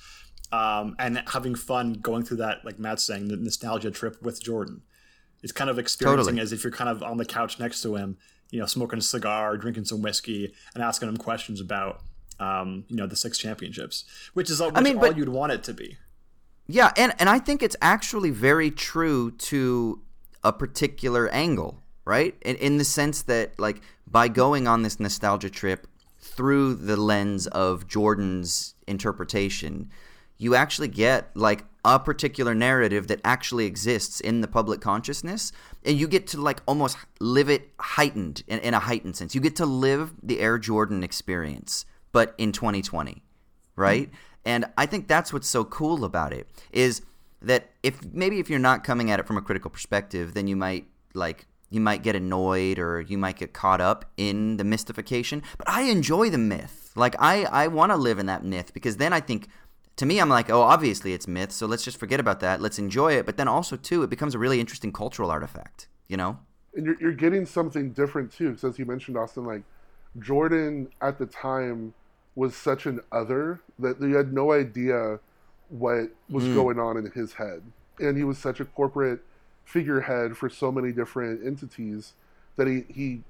[0.51, 4.83] um, and having fun going through that, like Matt's saying, the nostalgia trip with Jordan.
[5.41, 6.43] It's kind of experiencing totally.
[6.43, 8.17] as if you're kind of on the couch next to him
[8.53, 12.03] you know, smoking a cigar, drinking some whiskey, and asking him questions about,
[12.39, 15.65] um, you know, the six championships, which is which I mean, all you'd want it
[15.65, 15.97] to be.
[16.69, 20.01] Yeah, and and I think it's actually very true to
[20.45, 22.37] a particular angle, right?
[22.43, 25.87] In, in the sense that like by going on this nostalgia trip
[26.19, 29.91] through the lens of Jordan's interpretation,
[30.37, 35.53] you actually get like a particular narrative that actually exists in the public consciousness
[35.85, 39.35] and you get to like almost live it heightened in, in a heightened sense.
[39.35, 43.23] You get to live the air jordan experience but in 2020
[43.75, 44.07] right?
[44.07, 44.17] Mm-hmm.
[44.45, 47.03] and i think that's what's so cool about it is
[47.41, 50.55] that if maybe if you're not coming at it from a critical perspective then you
[50.55, 55.43] might like you might get annoyed or you might get caught up in the mystification.
[55.59, 56.93] But i enjoy the myth.
[56.95, 59.49] Like i i want to live in that myth because then i think
[59.97, 62.61] to me, I'm like, oh, obviously it's myth, so let's just forget about that.
[62.61, 63.27] Let's enjoy it.
[63.27, 66.39] But then also, too, it becomes a really interesting cultural artifact, you know?
[66.75, 69.63] And you're, you're getting something different, too, because as you mentioned, Austin, like,
[70.19, 71.95] Jordan at the time
[72.35, 75.19] was such an other that you had no idea
[75.69, 76.55] what was mm.
[76.55, 77.63] going on in his head.
[78.01, 79.21] And he was such a corporate
[79.65, 82.15] figurehead for so many different entities
[82.57, 83.23] that he, he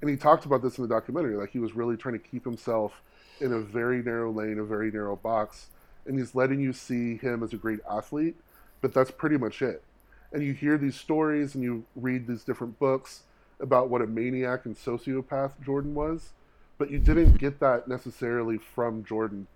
[0.00, 2.44] and he talked about this in the documentary, like he was really trying to keep
[2.44, 3.02] himself
[3.40, 5.68] in a very narrow lane, a very narrow box
[6.06, 8.36] and he's letting you see him as a great athlete,
[8.80, 9.82] but that's pretty much it.
[10.32, 13.22] And you hear these stories and you read these different books
[13.60, 16.30] about what a maniac and sociopath Jordan was,
[16.78, 19.46] but you didn't get that necessarily from Jordan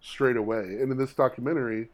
[0.00, 0.60] straight away.
[0.60, 1.88] And in this documentary,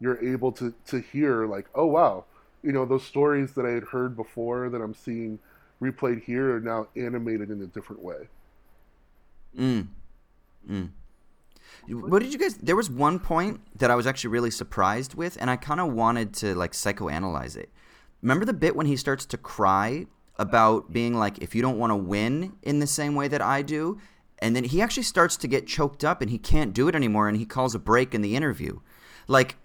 [0.00, 2.24] you're able to to hear like, oh wow,
[2.62, 5.38] you know, those stories that I had heard before that I'm seeing
[5.80, 8.28] replayed here are now animated in a different way.
[9.58, 9.86] Mm.
[10.68, 10.90] Mm.
[11.88, 12.56] What did you guys?
[12.56, 15.92] There was one point that I was actually really surprised with, and I kind of
[15.92, 17.70] wanted to like psychoanalyze it.
[18.22, 20.06] Remember the bit when he starts to cry
[20.36, 23.62] about being like, if you don't want to win in the same way that I
[23.62, 23.98] do,
[24.40, 27.28] and then he actually starts to get choked up and he can't do it anymore,
[27.28, 28.80] and he calls a break in the interview,
[29.26, 29.56] like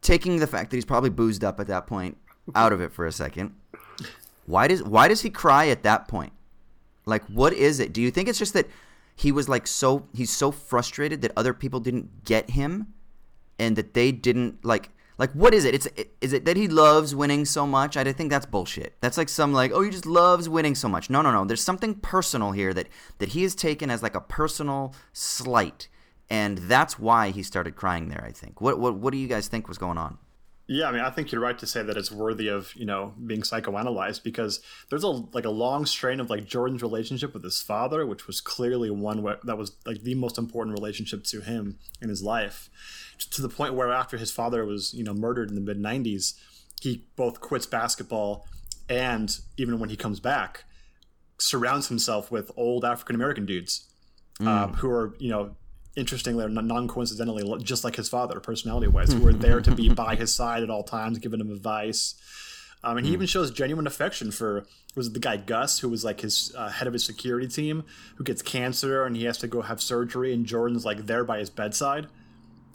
[0.00, 2.16] taking the fact that he's probably boozed up at that point
[2.54, 3.54] out of it for a second.
[4.46, 6.32] Why does why does he cry at that point?
[7.06, 7.92] Like, what is it?
[7.92, 8.66] Do you think it's just that
[9.14, 12.92] he was like so he's so frustrated that other people didn't get him
[13.58, 15.74] and that they didn't like like what is it?
[15.74, 15.88] It's
[16.20, 17.96] is it that he loves winning so much?
[17.96, 18.94] I think that's bullshit.
[19.00, 21.08] That's like some like oh he just loves winning so much.
[21.08, 21.44] No no no.
[21.44, 22.88] There's something personal here that
[23.18, 25.88] that he has taken as like a personal slight
[26.30, 28.60] and that's why he started crying there i think.
[28.60, 30.18] What what, what do you guys think was going on
[30.66, 33.12] yeah, I mean, I think you're right to say that it's worthy of you know
[33.26, 37.60] being psychoanalyzed because there's a like a long strain of like Jordan's relationship with his
[37.60, 41.78] father, which was clearly one where, that was like the most important relationship to him
[42.00, 42.70] in his life,
[43.30, 46.32] to the point where after his father was you know murdered in the mid '90s,
[46.80, 48.46] he both quits basketball
[48.88, 50.64] and even when he comes back,
[51.38, 53.86] surrounds himself with old African American dudes
[54.40, 54.46] mm.
[54.46, 55.56] um, who are you know
[55.96, 60.16] interestingly or non-coincidentally just like his father personality wise who are there to be by
[60.16, 62.14] his side at all times giving him advice
[62.82, 63.14] um, and he mm.
[63.14, 64.66] even shows genuine affection for
[64.96, 67.84] was the guy gus who was like his uh, head of his security team
[68.16, 71.38] who gets cancer and he has to go have surgery and jordan's like there by
[71.38, 72.08] his bedside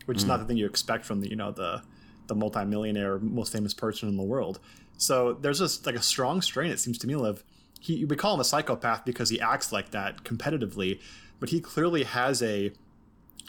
[0.06, 0.22] which mm.
[0.22, 0.44] is not hmm.
[0.44, 1.82] the thing you expect from the you know the
[2.28, 4.60] the multimillionaire most famous person in the world
[4.98, 7.44] so there's just like a strong strain it seems to me of
[7.82, 11.00] he we call him a psychopath because he acts like that competitively
[11.40, 12.72] but he clearly has a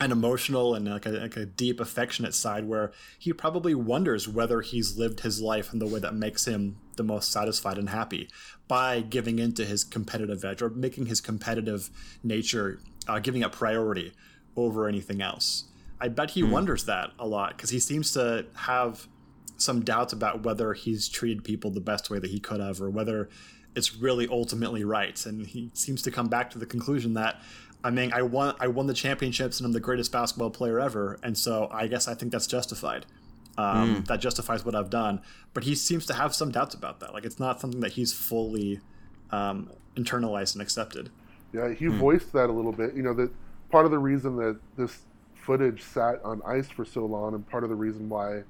[0.01, 4.62] an emotional and like a, like a, deep affectionate side where he probably wonders whether
[4.62, 8.28] he's lived his life in the way that makes him the most satisfied and happy
[8.66, 11.90] by giving into his competitive edge or making his competitive
[12.22, 14.12] nature uh, giving it priority
[14.57, 15.64] over anything else
[16.01, 16.51] i bet he mm.
[16.51, 19.07] wonders that a lot because he seems to have
[19.59, 22.88] some doubts about whether he's treated people the best way that he could have or
[22.88, 23.28] whether
[23.76, 27.40] it's really ultimately right and he seems to come back to the conclusion that
[27.83, 31.18] I mean, I won I won the championships and I'm the greatest basketball player ever,
[31.22, 33.07] and so I guess I think that's justified.
[33.57, 34.07] Um, mm.
[34.07, 35.20] That justifies what I've done.
[35.55, 37.14] But he seems to have some doubts about that.
[37.14, 38.81] Like it's not something that he's fully
[39.31, 41.11] um, internalized and accepted.
[41.53, 41.97] Yeah, he mm.
[41.97, 42.95] voiced that a little bit.
[42.95, 43.31] You know that
[43.70, 45.01] part of the reason that this
[45.35, 48.43] footage sat on ice for so long, and part of the reason why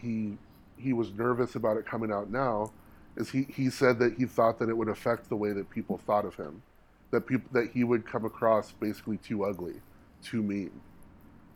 [0.00, 0.38] he
[0.76, 2.72] he was nervous about it coming out now,
[3.16, 5.98] is he he said that he thought that it would affect the way that people
[5.98, 6.62] thought of him
[7.10, 9.74] that people that he would come across basically too ugly,
[10.22, 10.70] too mean.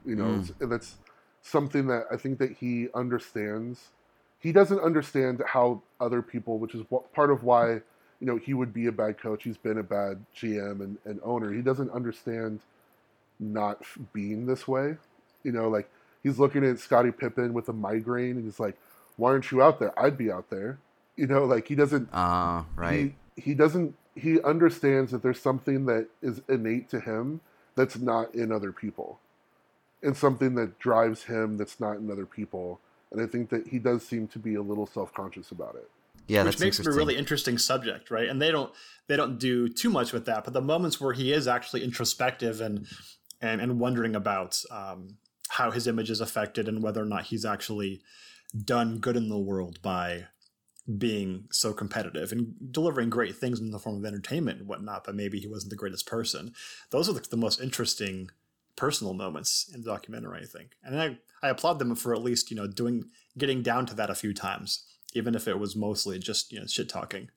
[0.04, 0.60] You know, mm.
[0.60, 0.96] and that's
[1.42, 3.90] something that I think that he understands.
[4.40, 6.82] He doesn't understand how other people, which is
[7.14, 7.80] part of why
[8.20, 9.44] you know he would be a bad coach.
[9.44, 11.52] He's been a bad GM and, and owner.
[11.52, 12.60] He doesn't understand
[13.38, 13.82] not
[14.12, 14.96] being this way.
[15.42, 15.88] You know, like
[16.22, 18.76] he's looking at Scottie Pippen with a migraine, and he's like,
[19.16, 19.98] "Why aren't you out there?
[19.98, 20.78] I'd be out there."
[21.16, 22.08] You know, like he doesn't.
[22.12, 23.14] Ah, uh, right.
[23.36, 27.40] He, he doesn't he understands that there's something that is innate to him
[27.74, 29.18] that's not in other people
[30.02, 32.78] and something that drives him that's not in other people.
[33.10, 35.90] And I think that he does seem to be a little self conscious about it.
[36.26, 38.28] Yeah, which makes it a really interesting subject, right?
[38.28, 38.72] And they don't
[39.08, 42.60] they don't do too much with that, but the moments where he is actually introspective
[42.60, 42.86] and
[43.40, 45.16] and, and wondering about um,
[45.48, 48.00] how his image is affected and whether or not he's actually
[48.64, 50.26] done good in the world by
[50.98, 55.14] being so competitive and delivering great things in the form of entertainment and whatnot, but
[55.14, 56.52] maybe he wasn't the greatest person.
[56.90, 58.30] Those are the, the most interesting
[58.76, 60.76] personal moments in the documentary, I think.
[60.82, 63.04] And I, I applaud them for at least, you know, doing
[63.38, 66.66] getting down to that a few times, even if it was mostly just, you know,
[66.66, 67.30] shit talking.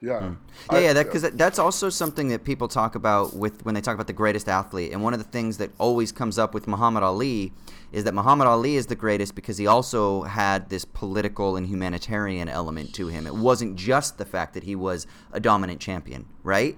[0.00, 0.20] Yeah.
[0.20, 0.36] Mm.
[0.72, 3.94] Yeah, yeah, that because that's also something that people talk about with when they talk
[3.94, 4.92] about the greatest athlete.
[4.92, 7.52] And one of the things that always comes up with Muhammad Ali
[7.90, 12.48] is that Muhammad Ali is the greatest because he also had this political and humanitarian
[12.48, 13.26] element to him.
[13.26, 16.76] It wasn't just the fact that he was a dominant champion, right?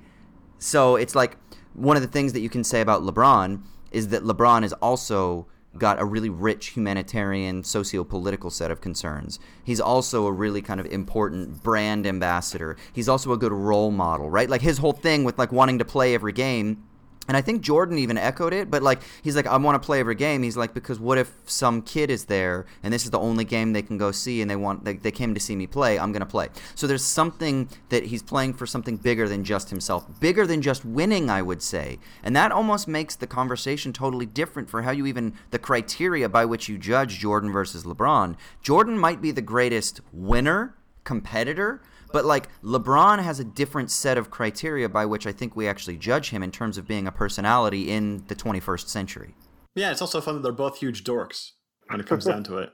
[0.59, 1.37] So it's like
[1.75, 5.47] one of the things that you can say about LeBron is that LeBron is also
[5.79, 9.39] got a really rich humanitarian socio-political set of concerns.
[9.63, 12.77] He's also a really kind of important brand ambassador.
[12.93, 14.51] He's also a good role model, right?
[14.51, 16.85] Like his whole thing with like wanting to play every game
[17.31, 20.01] and I think Jordan even echoed it, but like he's like, I want to play
[20.01, 20.43] every game.
[20.43, 23.73] He's like, because what if some kid is there and this is the only game
[23.73, 26.11] they can go see and they want they, they came to see me play, I'm
[26.11, 26.49] gonna play.
[26.75, 30.85] So there's something that he's playing for something bigger than just himself, bigger than just
[30.85, 32.01] winning, I would say.
[32.25, 36.45] And that almost makes the conversation totally different for how you even the criteria by
[36.45, 38.35] which you judge Jordan versus LeBron.
[38.61, 40.75] Jordan might be the greatest winner,
[41.05, 41.81] competitor,
[42.13, 45.97] but like LeBron has a different set of criteria by which I think we actually
[45.97, 49.35] judge him in terms of being a personality in the 21st century.
[49.75, 51.53] Yeah, it's also fun that they're both huge dorks
[51.89, 52.71] when it comes down to it.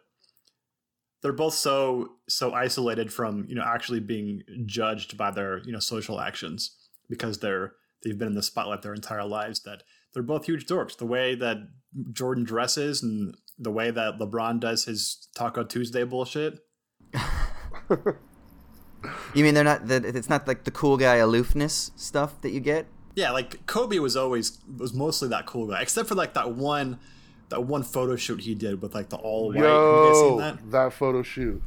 [1.23, 5.81] They're both so so isolated from you know actually being judged by their you know
[5.81, 6.77] social actions
[7.09, 7.73] because they're
[8.03, 9.83] they've been in the spotlight their entire lives that
[10.15, 10.97] they're both huge dorks.
[10.97, 11.59] The way that
[12.13, 16.61] Jordan dresses and the way that LeBron does his Taco Tuesday bullshit.
[19.35, 22.61] You mean they're not that it's not like the cool guy aloofness stuff that you
[22.61, 22.87] get?
[23.15, 26.99] Yeah, like Kobe was always was mostly that cool guy, except for like that one
[27.49, 29.61] that one photo shoot he did with like the all white.
[29.61, 30.71] Yo, that?
[30.71, 31.63] that photo shoot.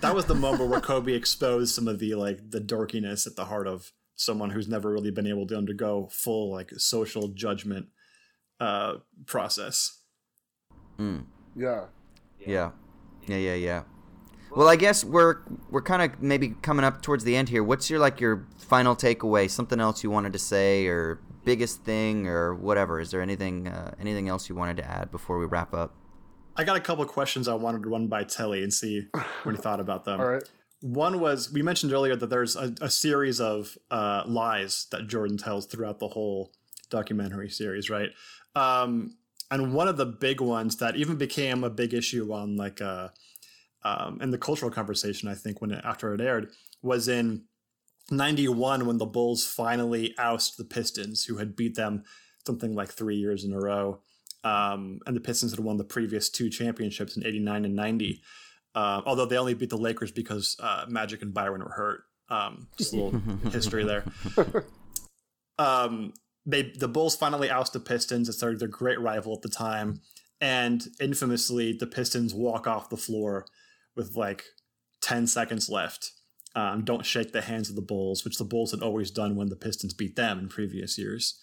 [0.00, 3.46] That was the moment where Kobe exposed some of the like the dorkiness at the
[3.46, 7.86] heart of someone who's never really been able to undergo full like social judgment
[8.60, 8.96] uh
[9.26, 10.00] process.
[10.98, 11.24] Mm.
[11.56, 11.84] Yeah.
[12.44, 12.72] Yeah.
[13.26, 13.82] Yeah, yeah, yeah.
[14.54, 15.38] Well, I guess we're
[15.70, 17.62] we're kind of maybe coming up towards the end here.
[17.62, 19.50] What's your like your final takeaway?
[19.50, 23.00] Something else you wanted to say, or biggest thing, or whatever?
[23.00, 25.94] Is there anything uh, anything else you wanted to add before we wrap up?
[26.56, 29.06] I got a couple of questions I wanted to run by Telly and see
[29.44, 30.20] what he thought about them.
[30.20, 30.42] All right.
[30.80, 35.36] One was we mentioned earlier that there's a, a series of uh, lies that Jordan
[35.36, 36.52] tells throughout the whole
[36.90, 38.10] documentary series, right?
[38.56, 39.16] Um,
[39.50, 43.08] and one of the big ones that even became a big issue on like uh,
[43.88, 46.50] um, in the cultural conversation, I think, when it, after it aired,
[46.82, 47.44] was in
[48.10, 52.04] 91 when the Bulls finally oust the Pistons, who had beat them
[52.46, 54.00] something like three years in a row.
[54.44, 58.22] Um, and the Pistons had won the previous two championships in 89 and 90.
[58.74, 62.02] Uh, although they only beat the Lakers because uh, Magic and Byron were hurt.
[62.28, 63.20] Um, just a little
[63.50, 64.04] history there.
[65.60, 66.12] Um,
[66.46, 68.28] they the Bulls finally oust the Pistons.
[68.28, 70.02] It's their, their great rival at the time,
[70.40, 73.44] and infamously, the Pistons walk off the floor
[73.98, 74.44] with like
[75.02, 76.12] 10 seconds left.
[76.54, 79.50] Um, don't shake the hands of the Bulls, which the Bulls had always done when
[79.50, 81.38] the Pistons beat them in previous years.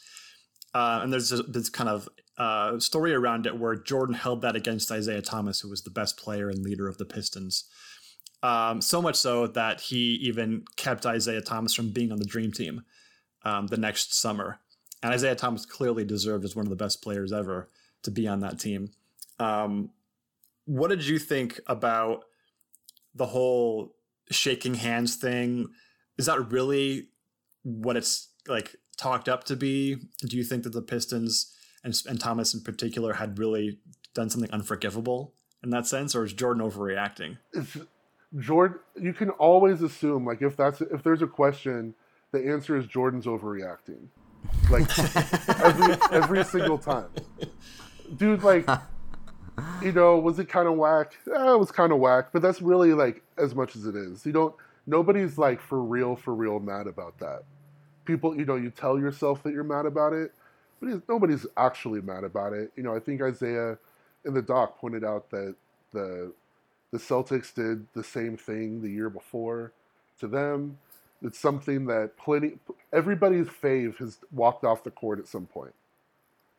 [0.73, 4.91] Uh, and there's this kind of uh, story around it where Jordan held that against
[4.91, 7.65] Isiah Thomas, who was the best player and leader of the Pistons.
[8.43, 12.51] Um, so much so that he even kept Isiah Thomas from being on the Dream
[12.51, 12.83] Team
[13.43, 14.59] um, the next summer.
[15.01, 17.69] And Isiah Thomas clearly deserved as one of the best players ever
[18.03, 18.89] to be on that team.
[19.39, 19.91] Um,
[20.65, 22.25] what did you think about
[23.15, 23.95] the whole
[24.29, 25.67] shaking hands thing
[26.17, 27.09] is that really
[27.63, 29.97] what it's like talked up to be?
[30.21, 31.53] Do you think that the Pistons
[31.83, 33.79] and, and Thomas in particular had really
[34.13, 37.37] done something unforgivable in that sense, or is Jordan overreacting?
[37.53, 37.77] It's,
[38.37, 41.95] Jordan, you can always assume like if that's if there's a question,
[42.31, 44.07] the answer is Jordan's overreacting,
[44.69, 44.87] like
[45.61, 47.09] every every single time,
[48.17, 48.43] dude.
[48.43, 48.67] Like
[49.81, 51.13] you know, was it kind of whack?
[51.27, 54.25] Eh, it was kind of whack, but that's really like as much as it is.
[54.25, 54.55] You don't.
[54.87, 57.43] Nobody's like for real, for real mad about that.
[58.05, 60.31] People, you know, you tell yourself that you're mad about it,
[60.79, 62.71] but nobody's actually mad about it.
[62.75, 63.77] You know, I think Isiah
[64.25, 65.55] in the doc pointed out that
[65.91, 66.33] the
[66.91, 69.71] the Celtics did the same thing the year before
[70.19, 70.77] to them.
[71.21, 72.59] It's something that plenty
[72.93, 75.73] everybody's fave has walked off the court at some point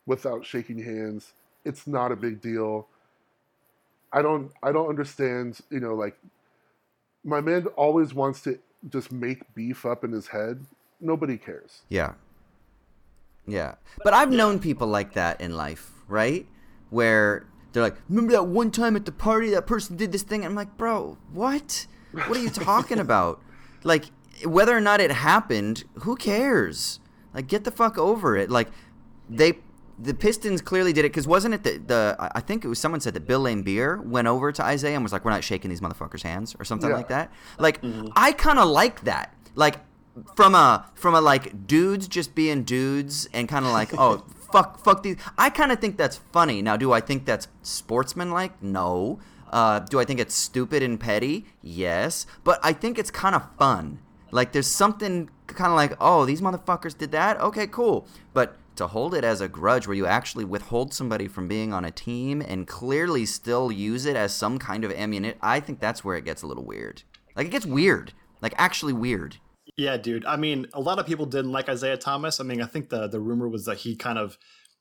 [0.06, 1.32] without shaking hands
[1.66, 2.88] it's not a big deal.
[4.12, 6.16] I don't I don't understand, you know, like
[7.24, 8.58] my man always wants to
[8.88, 10.64] just make beef up in his head.
[11.00, 11.82] Nobody cares.
[11.88, 12.14] Yeah.
[13.46, 13.74] Yeah.
[14.02, 16.46] But I've known people like that in life, right?
[16.90, 20.44] Where they're like, remember that one time at the party that person did this thing?
[20.44, 21.86] I'm like, bro, what?
[22.12, 23.40] What are you talking about?
[23.84, 24.06] Like,
[24.44, 26.98] whether or not it happened, who cares?
[27.32, 28.50] Like, get the fuck over it.
[28.50, 28.68] Like,
[29.30, 29.58] they,
[29.98, 33.00] the Pistons clearly did it because wasn't it the, the, I think it was someone
[33.00, 35.80] said that Bill Laimbeer went over to Isiah and was like, we're not shaking these
[35.80, 36.96] motherfuckers' hands or something Yeah.
[36.96, 37.32] like that.
[37.58, 37.80] Like,
[38.14, 39.32] I kind of like that.
[39.54, 39.76] Like,
[40.34, 44.82] from a from a like dudes just being dudes and kind of like oh fuck
[44.82, 46.62] fuck these i kind of think that's funny.
[46.62, 48.62] Now do i think that's sportsmanlike?
[48.62, 49.18] No.
[49.52, 51.44] Uh, do i think it's stupid and petty?
[51.62, 52.26] Yes.
[52.44, 53.98] But i think it's kind of fun.
[54.30, 57.38] Like there's something kind of like oh these motherfuckers did that?
[57.38, 58.06] Okay cool.
[58.32, 61.84] But to hold it as a grudge where you actually withhold somebody from being on
[61.84, 66.04] a team and clearly still use it as some kind of ammunition i think that's
[66.04, 67.02] where it gets a little weird
[67.34, 69.36] like it gets weird like actually weird
[69.76, 70.24] Yeah, dude.
[70.24, 72.40] I mean, a lot of people didn't like Isiah Thomas.
[72.40, 74.38] I mean, I think the the rumor was that he kind of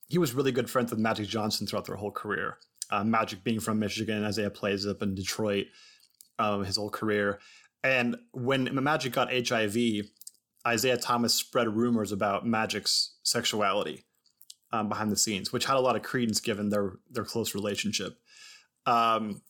[0.07, 2.57] he was really good friends with Magic Johnson throughout their whole career.
[2.91, 5.67] Uh, Magic being from Michigan, Isiah plays up in Detroit
[6.37, 7.39] um, his whole career.
[7.83, 9.75] And when Magic got HIV,
[10.68, 14.05] Isiah Thomas spread rumors about Magic's sexuality
[14.72, 18.18] um, behind the scenes, which had a lot of credence given their their close relationship.
[18.86, 19.41] Um,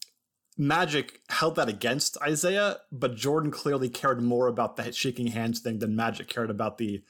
[0.57, 5.79] Magic held that against Isiah, but Jordan clearly cared more about the shaking hands thing
[5.79, 7.03] than Magic cared about the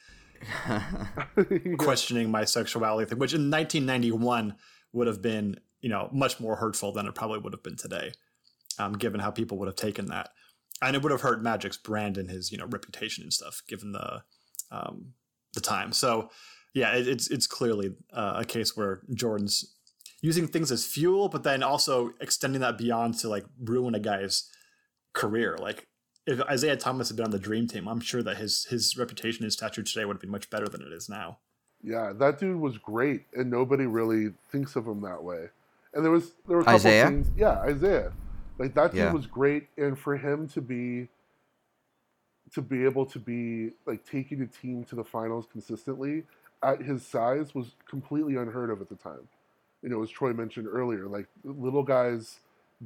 [1.77, 4.55] questioning my sexuality thing, which in 1991
[4.93, 8.13] would have been, you know, much more hurtful than it probably would have been today,
[8.79, 10.29] um, given how people would have taken that,
[10.81, 13.91] and it would have hurt Magic's brand and his, you know, reputation and stuff, given
[13.91, 14.23] the
[14.71, 15.13] um,
[15.53, 15.91] the time.
[15.91, 16.29] So,
[16.73, 19.75] yeah, it, it's it's clearly uh, a case where Jordan's
[20.21, 24.49] using things as fuel, but then also extending that beyond to like ruin a guy's
[25.13, 25.57] career.
[25.59, 25.87] Like
[26.25, 29.43] if Isiah Thomas had been on the dream team, I'm sure that his his reputation
[29.43, 31.39] and stature today would have been much better than it is now.
[31.83, 35.49] Yeah, that dude was great, and nobody really thinks of him that way.
[35.93, 37.05] And there was there were a couple Isiah?
[37.05, 37.27] things.
[37.37, 38.11] Yeah, Isiah.
[38.57, 39.11] Like that dude Yeah.
[39.11, 41.09] was great, and for him to be
[42.53, 46.23] to be able to be like taking a team to the finals consistently
[46.63, 49.27] at his size was completely unheard of at the time.
[49.81, 52.39] You know, as Troy mentioned earlier, like little guys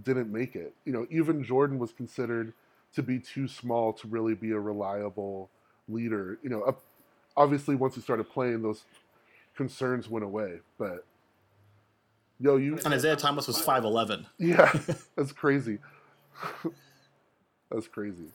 [0.03, 0.73] didn't make it.
[0.85, 2.53] You know, even Jordan was considered
[2.93, 5.49] to be too small to really be a reliable
[5.87, 6.39] leader.
[6.41, 6.81] You know, up,
[7.37, 8.83] obviously once he started playing, those
[9.55, 10.59] concerns went away.
[10.77, 11.05] But
[12.39, 14.25] yo, you And Isiah Thomas was 5'11.
[14.37, 14.71] yeah,
[15.15, 15.79] that's crazy.
[17.71, 18.25] that's crazy.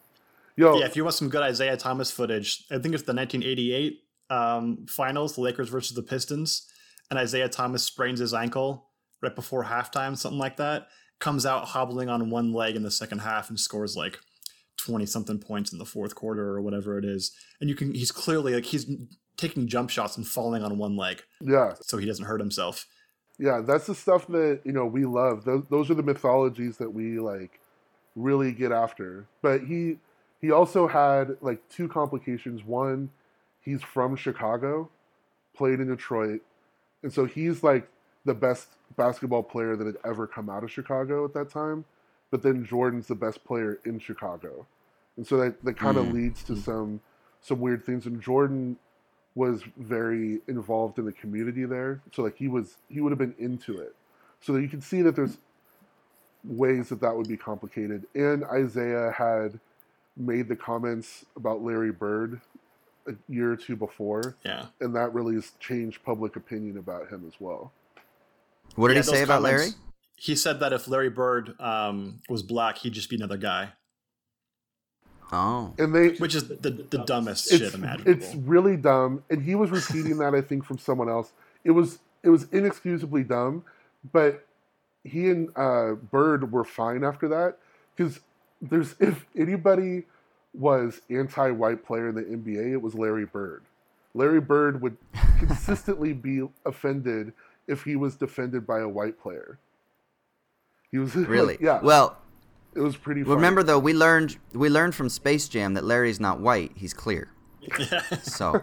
[0.57, 4.01] Yo, Yeah, if you want some good Isiah Thomas footage, I think it's the 1988
[4.31, 6.71] um, finals, the Lakers versus the Pistons,
[7.11, 8.89] and Isiah Thomas sprains his ankle
[9.23, 10.89] right before halftime, something like that.
[11.19, 14.19] Comes out hobbling on one leg in the second half and scores like
[14.79, 17.33] 20 something points in the fourth quarter or whatever it is.
[17.61, 18.87] And you can, he's clearly like, he's
[19.37, 22.87] taking jump shots and falling on one leg yeah, so he doesn't hurt himself.
[23.39, 25.45] Yeah, that's the stuff that you know we love.
[25.45, 27.61] Those, those are the mythologies that we like
[28.17, 29.27] really get after.
[29.43, 29.99] But he
[30.41, 32.65] he also had like two complications.
[32.65, 33.11] One,
[33.61, 34.89] he's from Chicago,
[35.57, 36.43] played in Detroit,
[37.03, 37.89] and so he's like
[38.25, 41.85] the best basketball player that had ever come out of Chicago at that time.
[42.31, 44.67] But then Jordan's the best player in Chicago,
[45.17, 46.13] and so that that kind of Mm.
[46.15, 47.01] leads to some
[47.41, 48.07] some weird things.
[48.07, 48.77] And Jordan
[49.35, 53.35] was very involved in the community there, so like he was he would have been
[53.39, 53.95] into it.
[54.41, 55.39] So that you can see that there's
[56.45, 58.05] ways that that would be complicated.
[58.15, 59.59] And Isiah had
[60.17, 62.41] made the comments about Larry Bird
[63.07, 64.67] a year or two before, Yeah.
[64.81, 67.73] and that really has changed public opinion about him as well.
[68.77, 69.75] What did Yeah, he say about comments- Larry?
[70.17, 73.73] He said that if Larry Bird um, was black, he'd just be another guy,
[75.33, 78.11] Oh, And they which is the, the dumbest it's, shit imaginable.
[78.13, 81.33] it's really dumb and he was repeating that i think from someone else.
[81.65, 83.65] It was it was inexcusably dumb
[84.13, 84.47] but
[85.03, 87.59] he and uh, bird were fine after that
[87.97, 88.21] because
[88.61, 90.05] there's if anybody
[90.53, 93.63] was anti-white player in the nba it was larry bird.
[94.15, 94.97] Larry bird would
[95.39, 97.33] consistently be offended
[97.67, 99.59] if he was defended by a white player.
[100.91, 101.59] He was like, really?
[101.61, 101.81] yeah.
[101.83, 102.17] Well,
[102.75, 103.37] it was pretty funny.
[103.37, 107.31] remember though, we learned we learned from Space Jam that Larry's not white; he's clear.
[108.23, 108.63] So.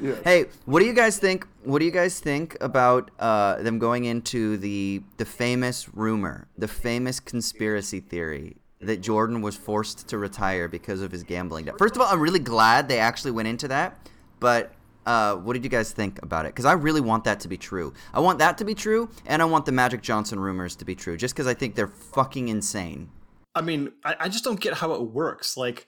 [0.00, 0.14] yeah.
[0.24, 1.46] Hey, what do you guys think?
[1.64, 6.68] What do you guys think about uh, them going into the the famous rumor, the
[6.68, 11.74] famous conspiracy theory that Jordan was forced to retire because of his gambling debt?
[11.78, 14.08] First of all, I'm really glad they actually went into that,
[14.38, 14.72] but
[15.06, 16.48] Uh, what did you guys think about it?
[16.48, 17.94] Because I really want that to be true.
[18.12, 20.96] I want that to be true, and I want the Magic Johnson rumors to be
[20.96, 23.08] true, just because I think they're fucking insane.
[23.54, 25.56] I mean, I, I just don't get how it works.
[25.56, 25.86] Like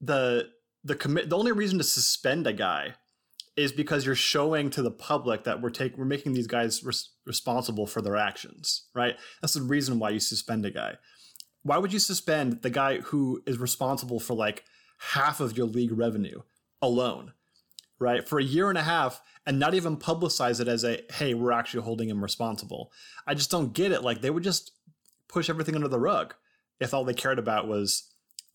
[0.00, 0.48] the
[0.82, 1.28] the commit.
[1.28, 2.94] The only reason to suspend a guy
[3.56, 7.10] is because you're showing to the public that we're taking we're making these guys res-
[7.24, 9.16] responsible for their actions, right?
[9.40, 10.96] That's the reason why you suspend a guy.
[11.62, 14.64] Why would you suspend the guy who is responsible for like
[14.98, 16.42] half of your league revenue
[16.80, 17.32] alone?
[17.98, 21.34] Right, for a year and a half and not even publicize it as a, hey,
[21.34, 22.92] we're actually holding him responsible.
[23.26, 24.02] I just don't get it.
[24.02, 24.72] Like they would just
[25.28, 26.34] push everything under the rug
[26.80, 28.10] if all they cared about was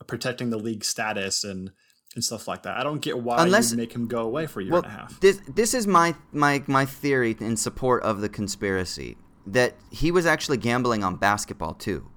[0.08, 1.72] protecting the league status and
[2.14, 2.78] and stuff like that.
[2.78, 4.92] I don't get why Unless, you make him go away for a year well, and
[4.92, 5.20] a half.
[5.22, 9.18] This this is my my my theory in support of the conspiracy
[9.48, 12.10] that he was actually gambling on basketball too.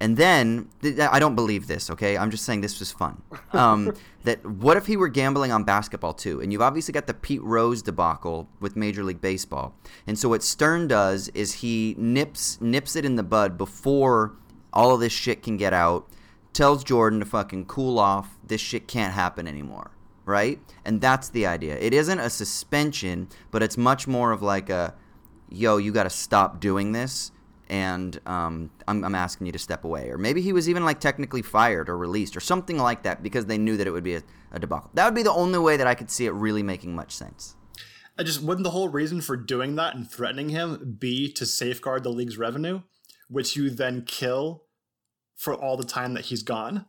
[0.00, 0.68] And then
[1.00, 1.90] I don't believe this.
[1.90, 3.20] Okay, I'm just saying this was fun.
[3.52, 3.94] Um,
[4.24, 6.40] that what if he were gambling on basketball too?
[6.40, 9.74] And you've obviously got the Pete Rose debacle with Major League Baseball.
[10.06, 14.34] And so what Stern does is he nips nips it in the bud before
[14.72, 16.08] all of this shit can get out.
[16.52, 18.38] Tells Jordan to fucking cool off.
[18.44, 19.90] This shit can't happen anymore.
[20.24, 20.60] Right?
[20.84, 21.76] And that's the idea.
[21.76, 24.94] It isn't a suspension, but it's much more of like a,
[25.48, 27.32] yo, you got to stop doing this
[27.68, 30.10] and um, I'm, I'm, asking you to step away.
[30.10, 33.46] Or maybe he was even like technically fired or released or something like that because
[33.46, 34.90] they knew that it would be a, a debacle.
[34.94, 37.56] That would be the only way that I could see it really making much sense.
[38.18, 42.02] I just wouldn't the whole reason for doing that and threatening him be to safeguard
[42.02, 42.82] the league's revenue,
[43.28, 44.64] which you then kill
[45.36, 46.86] for all the time that he's gone?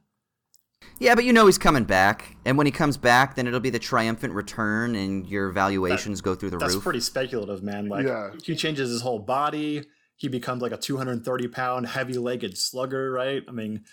[0.97, 3.69] Yeah, but you know he's coming back, and when he comes back, then it'll be
[3.69, 6.79] the triumphant return, and your valuations that, go through the that's roof.
[6.79, 7.89] That's pretty speculative, man.
[7.89, 8.31] Like yeah.
[8.43, 9.83] he changes his whole body
[10.19, 13.41] he becomes like a 230 pound heavy legged slugger, right?
[13.47, 13.85] I mean,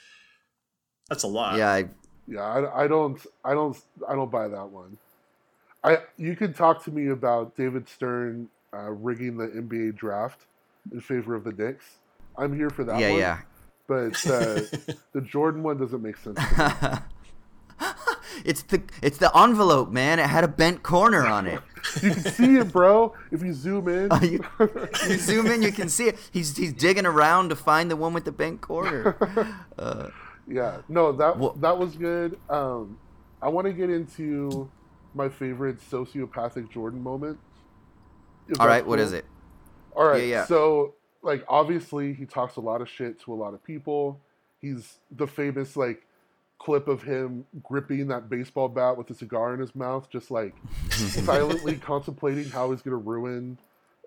[1.09, 1.57] that's a lot.
[1.57, 1.70] Yeah.
[1.70, 1.89] I,
[2.27, 4.99] yeah, I, I, don't, I don't, I don't buy that one.
[5.85, 10.47] I, you can talk to me about David Stern uh, rigging the NBA draft
[10.91, 11.85] in favor of the Knicks.
[12.37, 12.99] I'm here for that.
[12.99, 13.20] Yeah, one.
[13.20, 13.39] yeah.
[13.87, 14.62] But uh,
[15.12, 16.41] the Jordan one doesn't make sense.
[18.45, 20.18] it's the it's the envelope, man.
[20.18, 21.61] It had a bent corner on it.
[22.03, 23.14] you can see it, bro.
[23.31, 24.45] If you zoom in, uh, you,
[25.09, 26.18] you, zoom in, you can see it.
[26.33, 29.16] He's he's digging around to find the one with the bent corner.
[29.79, 30.09] Uh,
[30.49, 32.39] yeah, no, that well, that was good.
[32.49, 32.99] Um,
[33.43, 34.70] I want to get into
[35.14, 37.39] my favorite sociopathic Jordan moment.
[38.59, 38.91] All right, cool.
[38.91, 39.24] what is it?
[39.95, 40.45] All right, yeah, yeah.
[40.47, 44.20] So, like, obviously, he talks a lot of shit to a lot of people.
[44.61, 46.05] He's the famous like
[46.59, 50.54] clip of him gripping that baseball bat with a cigar in his mouth, just like
[50.90, 53.59] silently contemplating how he's going to ruin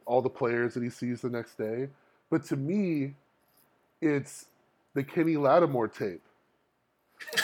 [0.06, 1.88] all the players that he sees the next day.
[2.30, 3.14] But to me,
[4.02, 4.45] it's
[4.93, 6.22] the Kenny Lattimore tape.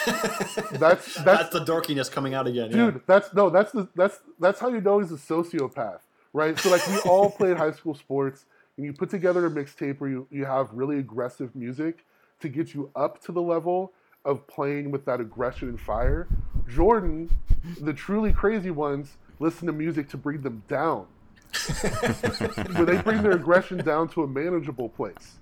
[0.06, 2.94] that's, that's that's the dorkiness coming out again, dude.
[2.94, 3.00] Yeah.
[3.06, 6.00] That's no, that's the that's that's how you know he's a sociopath,
[6.32, 6.58] right?
[6.58, 8.46] So like we all played high school sports,
[8.76, 12.04] and you put together a mixtape where you you have really aggressive music
[12.40, 13.92] to get you up to the level
[14.26, 16.26] of playing with that aggression and fire.
[16.68, 17.30] Jordan,
[17.80, 21.06] the truly crazy ones, listen to music to bring them down.
[22.74, 25.38] Where they bring their aggression down to a manageable place.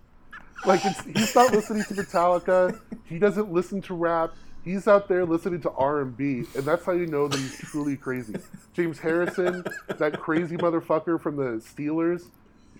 [0.65, 2.79] Like he's not listening to Metallica.
[3.05, 4.35] He doesn't listen to rap.
[4.65, 7.59] He's out there listening to R and B, and that's how you know that he's
[7.59, 8.37] truly crazy.
[8.73, 12.29] James Harrison, that crazy motherfucker from the Steelers,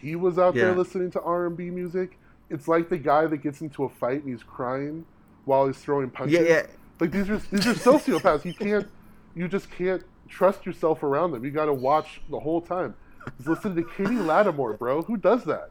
[0.01, 0.65] he was out yeah.
[0.65, 2.19] there listening to R and B music.
[2.49, 5.05] It's like the guy that gets into a fight and he's crying
[5.45, 6.39] while he's throwing punches.
[6.39, 6.67] Yeah, yeah.
[7.01, 8.45] Like these are these are sociopaths.
[8.45, 8.89] You can't,
[9.35, 11.45] you just can't trust yourself around them.
[11.45, 12.95] You got to watch the whole time.
[13.39, 15.03] He's listening to Kenny Lattimore, bro.
[15.03, 15.71] Who does that?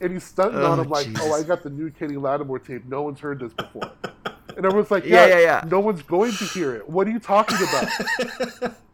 [0.00, 2.84] And he's stunting oh, on him like, oh, I got the new Kenny Lattimore tape.
[2.86, 3.90] No one's heard this before.
[4.56, 5.64] And everyone's like, yeah, yeah, yeah, yeah.
[5.68, 6.88] No one's going to hear it.
[6.88, 8.74] What are you talking about?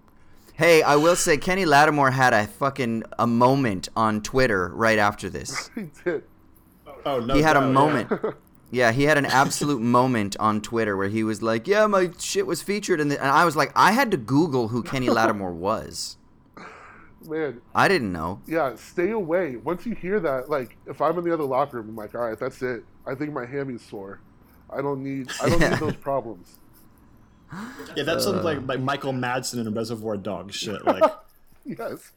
[0.59, 5.29] Hey, I will say Kenny Lattimore had a fucking a moment on Twitter right after
[5.29, 5.71] this.
[5.75, 6.25] he did.
[7.05, 7.35] Oh no.
[7.35, 8.09] He had a moment.
[8.11, 8.31] Yeah.
[8.71, 12.47] Yeah, he had an absolute moment on Twitter where he was like, "Yeah, my shit
[12.47, 15.53] was featured," and, the, and I was like, I had to Google who Kenny Lattimore
[15.55, 16.17] was.
[17.25, 18.41] Man, I didn't know.
[18.47, 19.57] Yeah, stay away.
[19.57, 22.21] Once you hear that, like, if I'm in the other locker room, I'm like, all
[22.21, 22.85] right, that's it.
[23.05, 24.21] I think my hammy's sore.
[24.71, 25.31] I don't need.
[25.43, 25.71] I don't yeah.
[25.71, 26.59] need those problems.
[27.97, 30.85] Yeah, that's uh, something like like Michael Madsen in a Reservoir Dogs shit.
[30.85, 31.03] Like,
[31.65, 32.13] yes,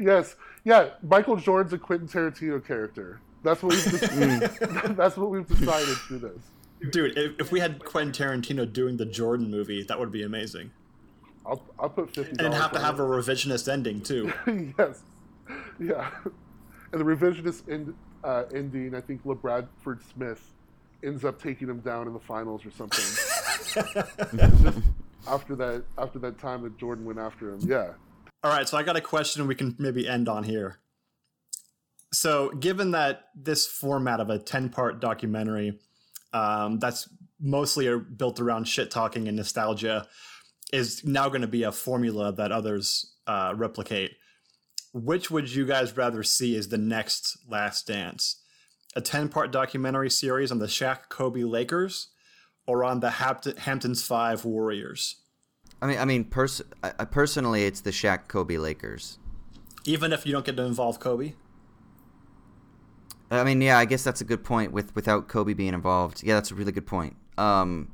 [0.00, 0.90] yes, yeah.
[1.02, 3.20] Michael Jordan's a Quentin Tarantino character.
[3.44, 4.96] That's what we've decided.
[4.96, 6.90] that's what we've decided through this.
[6.90, 10.70] Dude, if, if, we had Quentin Tarantino doing the Jordan movie, that would be amazing.
[11.46, 12.36] I'll, I'll put fifty.
[12.44, 13.02] And have to have it.
[13.02, 14.32] a revisionist ending too.
[14.78, 15.02] yes,
[15.80, 16.10] yeah,
[16.92, 18.94] and the revisionist end, uh, ending.
[18.94, 20.42] I think LaBradford Smith
[21.02, 23.04] ends up taking him down in the finals or something.
[25.28, 27.92] after that, after that time that Jordan went after him, yeah.
[28.44, 30.78] All right, so I got a question we can maybe end on here.
[32.18, 35.78] So, given that this format of a 10 part documentary
[36.32, 37.08] um, that's
[37.38, 40.08] mostly built around shit talking and nostalgia
[40.72, 44.16] is now going to be a formula that others uh, replicate,
[44.92, 48.42] which would you guys rather see as the next Last Dance?
[48.96, 52.08] A 10 part documentary series on the Shaq Kobe Lakers
[52.66, 55.20] or on the Hamptons 5 Warriors?
[55.80, 59.20] I mean, I mean, pers- I, personally, it's the Shaq Kobe Lakers.
[59.84, 61.34] Even if you don't get to involve Kobe.
[63.30, 64.72] I mean, yeah, I guess that's a good point.
[64.72, 67.16] With without Kobe being involved, yeah, that's a really good point.
[67.36, 67.90] Um,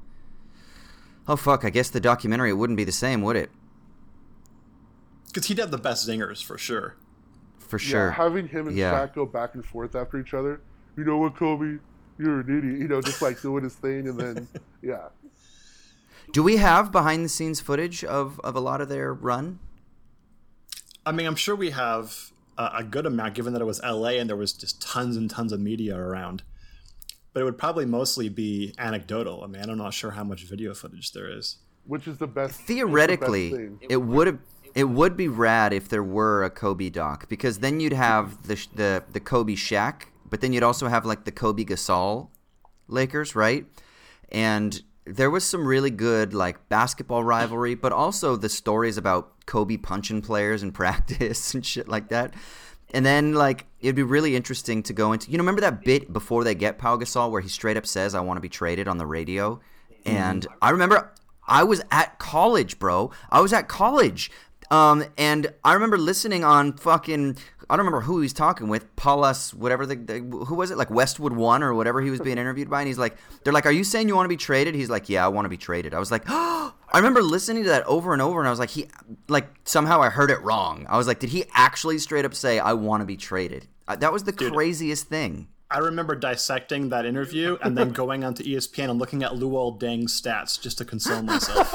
[1.27, 3.51] oh fuck, I guess the documentary wouldn't be the same, would it?
[5.27, 6.97] Because he'd have the best zingers for sure.
[7.59, 8.09] For sure.
[8.09, 8.93] Yeah, having him and yeah.
[8.93, 10.61] Shaq go back and forth after each other.
[10.97, 11.79] You know what, Kobe?
[12.19, 12.79] You're an idiot.
[12.79, 14.49] You know, just like doing his thing, and then
[14.83, 15.09] yeah.
[16.33, 19.59] Do we have behind the scenes footage of of a lot of their run?
[21.05, 24.29] I mean, I'm sure we have a, good amount, given that it was LA and
[24.29, 26.43] there was just tons and tons of media around.
[27.33, 29.43] But it would probably mostly be anecdotal.
[29.43, 31.57] I mean, I'm not sure how much video footage there is.
[31.87, 32.61] Which is the best?
[32.61, 34.39] Theoretically, the best it would have.
[34.75, 38.55] It would be rad if there were a Kobe doc because then you'd have the
[38.75, 42.29] the the Kobe Shaq, but then you'd also have like the Kobe Gasol
[42.89, 43.67] Lakers, right?
[44.33, 49.77] And there was some really good like basketball rivalry, but also the stories about Kobe
[49.77, 52.35] punching players in practice and shit like that.
[52.93, 55.31] And then like it'd be really interesting to go into.
[55.31, 58.15] You know, remember that bit before they get Pau Gasol where he straight up says,
[58.15, 59.61] "I want to be traded" on the radio.
[60.07, 60.55] And mm.
[60.63, 61.13] I remember
[61.47, 63.11] I was at college, bro.
[63.31, 64.31] I was at college.
[64.71, 67.37] Um, and I remember listening on fucking
[67.69, 70.91] I don't remember who he's talking with, Paulus, whatever the, the, who was it, like
[70.91, 73.73] Westwood One or whatever he was being interviewed by, and he's like, they're like, are
[73.73, 74.75] you saying you want to be traded?
[74.75, 75.95] He's like, yeah, I want to be traded.
[75.95, 78.59] I was like, oh, I remember listening to that over and over, and I was
[78.59, 78.89] like, he,
[79.29, 80.87] like somehow I heard it wrong.
[80.89, 83.67] I was like, did he actually straight up say I want to be traded?
[83.89, 85.49] Uh, that was the Dude, craziest thing.
[85.71, 90.21] I remember dissecting that interview and then going onto ESPN and looking at Luol Deng's
[90.21, 91.75] stats just to console myself.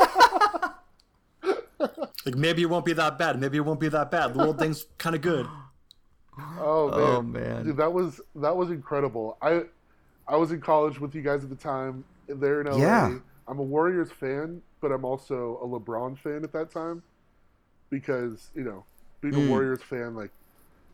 [1.80, 3.40] like maybe it won't be that bad.
[3.40, 4.36] Maybe it won't be that bad.
[4.36, 5.48] Luol Deng's kind of good.
[6.60, 7.00] Oh man.
[7.00, 9.38] oh man, Dude, that was that was incredible.
[9.42, 9.64] I
[10.28, 12.04] I was in college with you guys at the time.
[12.28, 12.78] There in LA.
[12.78, 13.18] Yeah.
[13.48, 17.02] I'm a Warriors fan, but I'm also a LeBron fan at that time
[17.90, 18.86] because you know
[19.22, 19.48] being mm.
[19.48, 20.32] a Warriors fan, like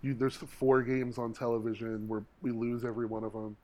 [0.01, 3.57] you, there's four games on television where we lose every one of them.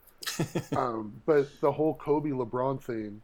[0.78, 3.22] um, but the whole Kobe LeBron thing,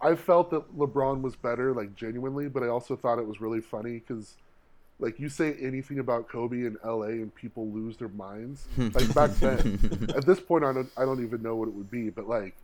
[0.00, 3.60] I felt that LeBron was better, like genuinely, but I also thought it was really
[3.60, 4.36] funny because
[5.00, 8.66] like you say anything about Kobe in LA and people lose their minds.
[8.76, 8.88] Hmm.
[8.92, 11.90] like back then, at this point, I don't, I don't even know what it would
[11.90, 12.10] be.
[12.10, 12.54] But like,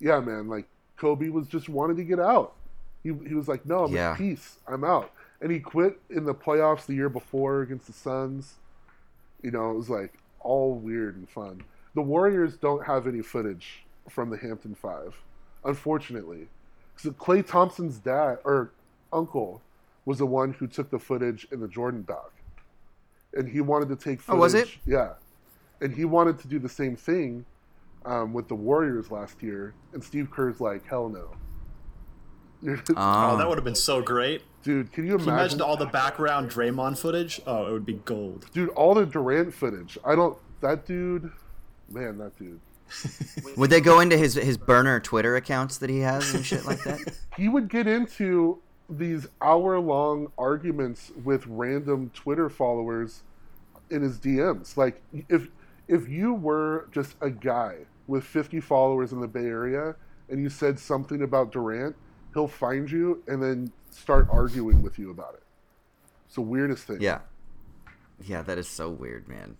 [0.00, 2.54] yeah, man, like Kobe was just wanted to get out.
[3.02, 4.12] He, he was like, no, I'm yeah.
[4.12, 4.56] at peace.
[4.66, 5.12] I'm out.
[5.40, 8.54] And he quit in the playoffs the year before against the Suns.
[9.42, 11.62] You know, it was like all weird and fun.
[11.94, 15.14] The Warriors don't have any footage from the Hampton Five,
[15.64, 16.48] unfortunately.
[16.94, 18.70] Because Klay Thompson's dad or
[19.12, 19.60] uncle
[20.04, 22.32] was the one who took the footage in the Jordan doc,
[23.34, 24.20] and he wanted to take.
[24.20, 24.68] Footage, oh, was it?
[24.86, 25.14] Yeah,
[25.80, 27.44] and he wanted to do the same thing
[28.04, 31.30] um, with the Warriors last year, and Steve Kerr's like, "Hell no."
[32.96, 34.42] oh, that would have been so great.
[34.62, 35.26] Dude, can you imagine?
[35.26, 37.40] Can you imagine all the background Draymond footage?
[37.46, 38.46] Oh, it would be gold.
[38.52, 39.98] Dude, all the Durant footage.
[40.04, 40.38] I don't.
[40.60, 41.32] That dude,
[41.90, 42.60] man, that dude.
[43.56, 46.82] would they go into his his burner Twitter accounts that he has and shit like
[46.84, 47.00] that?
[47.36, 48.60] he would get into
[48.98, 53.22] these hour long arguments with random Twitter followers
[53.90, 54.76] in his DMs.
[54.76, 55.48] Like if
[55.88, 59.94] if you were just a guy with 50 followers in the Bay Area
[60.28, 61.96] and you said something about Durant,
[62.34, 65.42] he'll find you and then start arguing with you about it.
[66.26, 67.00] It's the weirdest thing.
[67.00, 67.20] Yeah.
[68.24, 69.56] Yeah, that is so weird, man.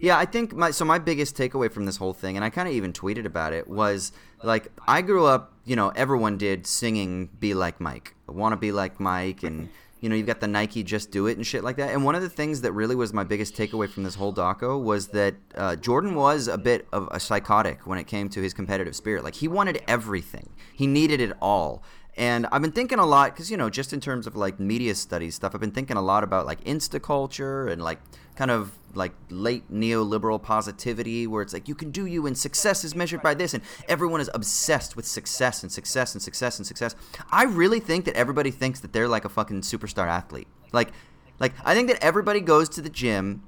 [0.00, 2.68] Yeah, I think my so my biggest takeaway from this whole thing, and I kind
[2.68, 7.28] of even tweeted about it, was like I grew up, you know, everyone did singing
[7.38, 9.68] "Be Like Mike," "Want to Be Like Mike," and
[10.00, 11.92] you know, you've got the Nike "Just Do It" and shit like that.
[11.92, 14.82] And one of the things that really was my biggest takeaway from this whole doco
[14.82, 18.52] was that uh, Jordan was a bit of a psychotic when it came to his
[18.52, 19.24] competitive spirit.
[19.24, 21.82] Like he wanted everything, he needed it all,
[22.16, 24.94] and I've been thinking a lot because, you know, just in terms of like media
[24.94, 27.98] studies stuff, I've been thinking a lot about like insta culture and like
[28.36, 32.82] kind of like late neoliberal positivity where it's like you can do you and success
[32.82, 36.66] is measured by this and everyone is obsessed with success and success and success and
[36.66, 36.94] success.
[37.30, 40.48] I really think that everybody thinks that they're like a fucking superstar athlete.
[40.72, 40.92] Like
[41.38, 43.42] like I think that everybody goes to the gym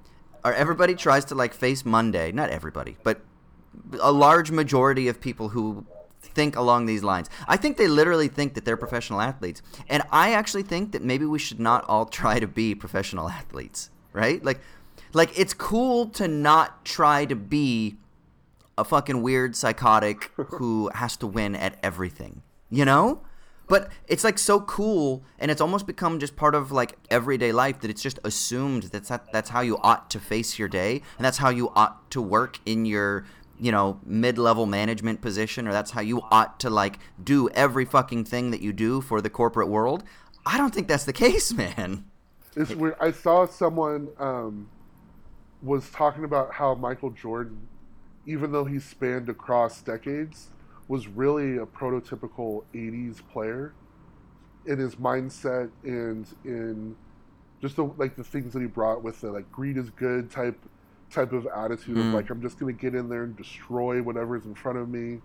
[0.44, 3.22] or everybody tries to like face Monday, not everybody, but
[4.00, 5.86] a large majority of people who
[6.20, 7.30] think along these lines.
[7.46, 9.62] I think they literally think that they're professional athletes.
[9.88, 13.90] And I actually think that maybe we should not all try to be professional athletes,
[14.12, 14.44] right?
[14.44, 14.60] Like
[15.12, 17.96] like it's cool to not try to be
[18.76, 22.42] a fucking weird psychotic who has to win at everything.
[22.70, 23.22] You know?
[23.68, 27.80] But it's like so cool, and it's almost become just part of like everyday life
[27.80, 31.24] that it's just assumed that that's, that's how you ought to face your day, and
[31.24, 33.26] that's how you ought to work in your
[33.60, 38.24] you know mid-level management position or that's how you ought to like do every fucking
[38.24, 40.04] thing that you do for the corporate world
[40.46, 42.04] i don't think that's the case man
[42.56, 44.68] it's weird i saw someone um,
[45.62, 47.68] was talking about how michael jordan
[48.26, 50.48] even though he spanned across decades
[50.86, 53.74] was really a prototypical 80s player
[54.66, 56.96] in his mindset and in
[57.60, 60.58] just the, like the things that he brought with the like greed is good type
[61.10, 62.08] type of attitude mm.
[62.08, 64.88] of like I'm just going to get in there and destroy whatever's in front of
[64.88, 65.20] me.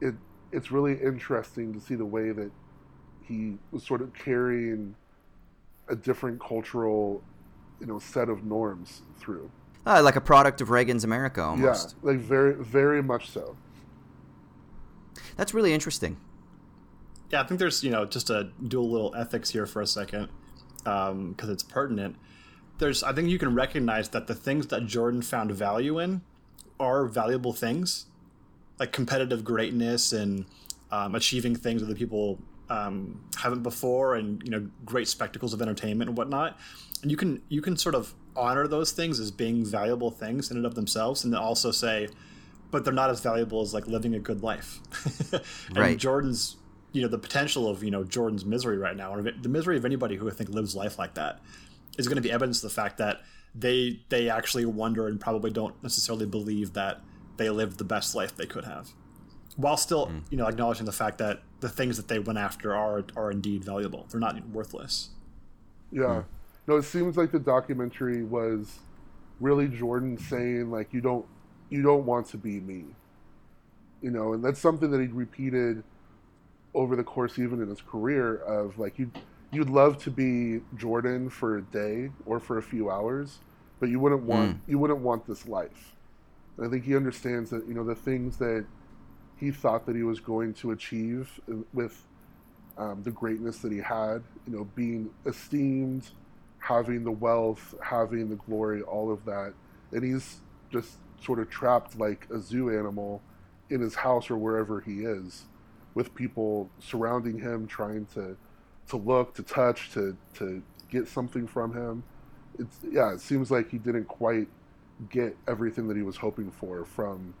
[0.00, 0.14] It
[0.52, 2.50] it's really interesting to see the way that
[3.22, 4.94] he was sort of carrying
[5.88, 7.22] a different cultural,
[7.80, 9.50] you know, set of norms through.
[9.86, 11.94] Uh, like a product of Reagan's America, almost.
[12.02, 13.56] Yeah, like very, very much so.
[15.36, 16.16] That's really interesting.
[17.30, 19.86] Yeah, I think there's you know just to do a little ethics here for a
[19.86, 20.28] second
[20.78, 22.16] because um, it's pertinent
[22.78, 26.22] there's I think you can recognize that the things that Jordan found value in
[26.78, 28.06] are valuable things,
[28.78, 30.46] like competitive greatness and
[30.90, 35.62] um, achieving things that the people um, haven't before, and you know great spectacles of
[35.62, 36.58] entertainment and whatnot.
[37.02, 40.56] And you can you can sort of honor those things as being valuable things in
[40.56, 42.08] and of themselves, and then also say,
[42.70, 44.80] but they're not as valuable as like living a good life.
[45.68, 45.98] and right.
[45.98, 46.56] Jordan's
[46.92, 49.84] you know the potential of you know Jordan's misery right now, or the misery of
[49.84, 51.40] anybody who I think lives life like that
[51.98, 53.20] is going to be evidence of the fact that
[53.54, 57.00] they they actually wonder and probably don't necessarily believe that
[57.36, 58.90] they lived the best life they could have,
[59.56, 60.22] while still mm.
[60.30, 63.64] you know acknowledging the fact that the things that they went after are are indeed
[63.64, 64.06] valuable.
[64.10, 65.10] They're not worthless.
[65.90, 66.24] Yeah, mm.
[66.66, 68.80] no, it seems like the documentary was
[69.40, 71.26] really Jordan saying like you don't
[71.70, 72.84] you don't want to be me,
[74.02, 75.82] you know, and that's something that he repeated
[76.74, 79.10] over the course even in his career of like you
[79.50, 83.38] you'd love to be Jordan for a day or for a few hours,
[83.80, 84.60] but you wouldn't want mm.
[84.68, 85.94] you wouldn't want this life.
[86.56, 88.66] And I think he understands that you know the things that
[89.38, 91.40] he thought that he was going to achieve
[91.72, 92.02] with
[92.78, 96.08] um, the greatness that he had, you know, being esteemed,
[96.58, 99.54] having the wealth, having the glory, all of that,
[99.92, 100.36] and he's
[100.70, 103.22] just sort of trapped like a zoo animal
[103.70, 105.44] in his house or wherever he is,
[105.94, 108.36] with people surrounding him trying to
[108.88, 112.02] to look, to touch, to to get something from him.
[112.58, 114.48] It's yeah, it seems like he didn't quite
[115.10, 117.34] get everything that he was hoping for from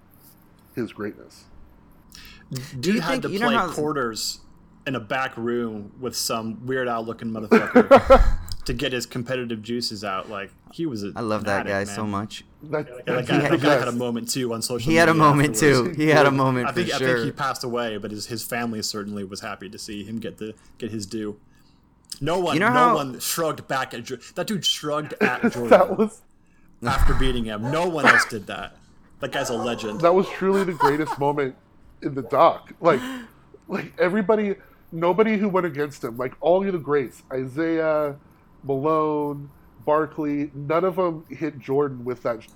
[0.74, 1.44] his greatness.
[2.78, 3.70] Do you had to you play how...
[3.70, 4.40] quarters
[4.86, 10.04] in a back room with some weird Al looking motherfucker to get his competitive juices
[10.04, 10.30] out.
[10.30, 11.86] Like he was a I love that guy man.
[11.86, 12.44] so much.
[12.64, 14.90] That, yeah, that guy, that guy had a moment too on social.
[14.90, 15.96] He had a moment afterwards.
[15.96, 16.02] too.
[16.02, 16.68] He had a moment.
[16.68, 19.78] I think I think he passed away, but his his family certainly was happy to
[19.78, 21.38] see him get the get his due.
[22.20, 22.94] No one, you know no how...
[22.94, 24.06] one shrugged back at
[24.36, 24.64] that dude.
[24.64, 26.22] Shrugged at Jordan that was...
[26.84, 27.70] after beating him.
[27.70, 28.76] No one else did that.
[29.20, 30.00] That guy's a legend.
[30.00, 31.56] That was truly the greatest moment
[32.02, 32.72] in the doc.
[32.80, 33.00] Like,
[33.68, 34.56] like everybody,
[34.92, 36.16] nobody who went against him.
[36.16, 38.16] Like all of the greats, Isiah,
[38.62, 39.50] Malone,
[39.84, 40.50] Barkley.
[40.54, 42.46] None of them hit Jordan with that,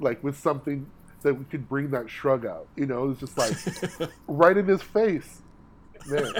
[0.00, 0.86] like with something
[1.22, 2.66] that we could bring that shrug out.
[2.76, 5.42] You know, it was just like right in his face.
[6.06, 6.32] Man.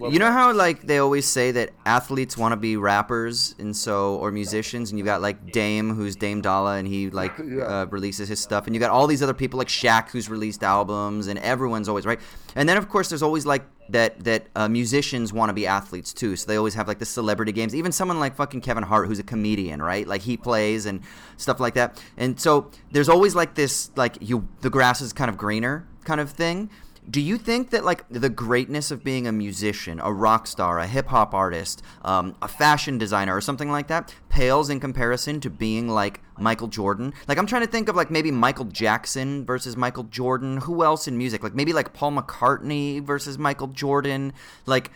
[0.00, 0.32] You know that.
[0.32, 4.90] how like they always say that athletes want to be rappers and so or musicians,
[4.90, 7.62] and you got like Dame who's Dame Dolla and he like yeah.
[7.62, 10.62] uh, releases his stuff, and you got all these other people like Shaq who's released
[10.62, 12.20] albums, and everyone's always right.
[12.54, 16.12] And then of course there's always like that that uh, musicians want to be athletes
[16.12, 17.74] too, so they always have like the celebrity games.
[17.74, 20.06] Even someone like fucking Kevin Hart who's a comedian, right?
[20.06, 21.00] Like he plays and
[21.36, 22.02] stuff like that.
[22.16, 26.20] And so there's always like this like you the grass is kind of greener kind
[26.20, 26.70] of thing
[27.10, 30.86] do you think that like the greatness of being a musician, a rock star, a
[30.86, 35.50] hip hop artist, um, a fashion designer, or something like that pales in comparison to
[35.50, 37.14] being like Michael Jordan?
[37.26, 40.58] Like I'm trying to think of like maybe Michael Jackson versus Michael Jordan.
[40.58, 41.42] Who else in music?
[41.42, 44.32] Like maybe like Paul McCartney versus Michael Jordan.
[44.66, 44.90] Like,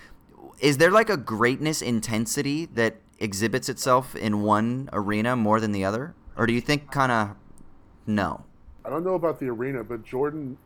[0.61, 5.85] is there like a greatness intensity that exhibits itself in one arena more than the
[5.85, 7.37] other, or do you think kind of
[8.07, 8.45] no?
[8.85, 10.59] I don't know about the arena, but Jordan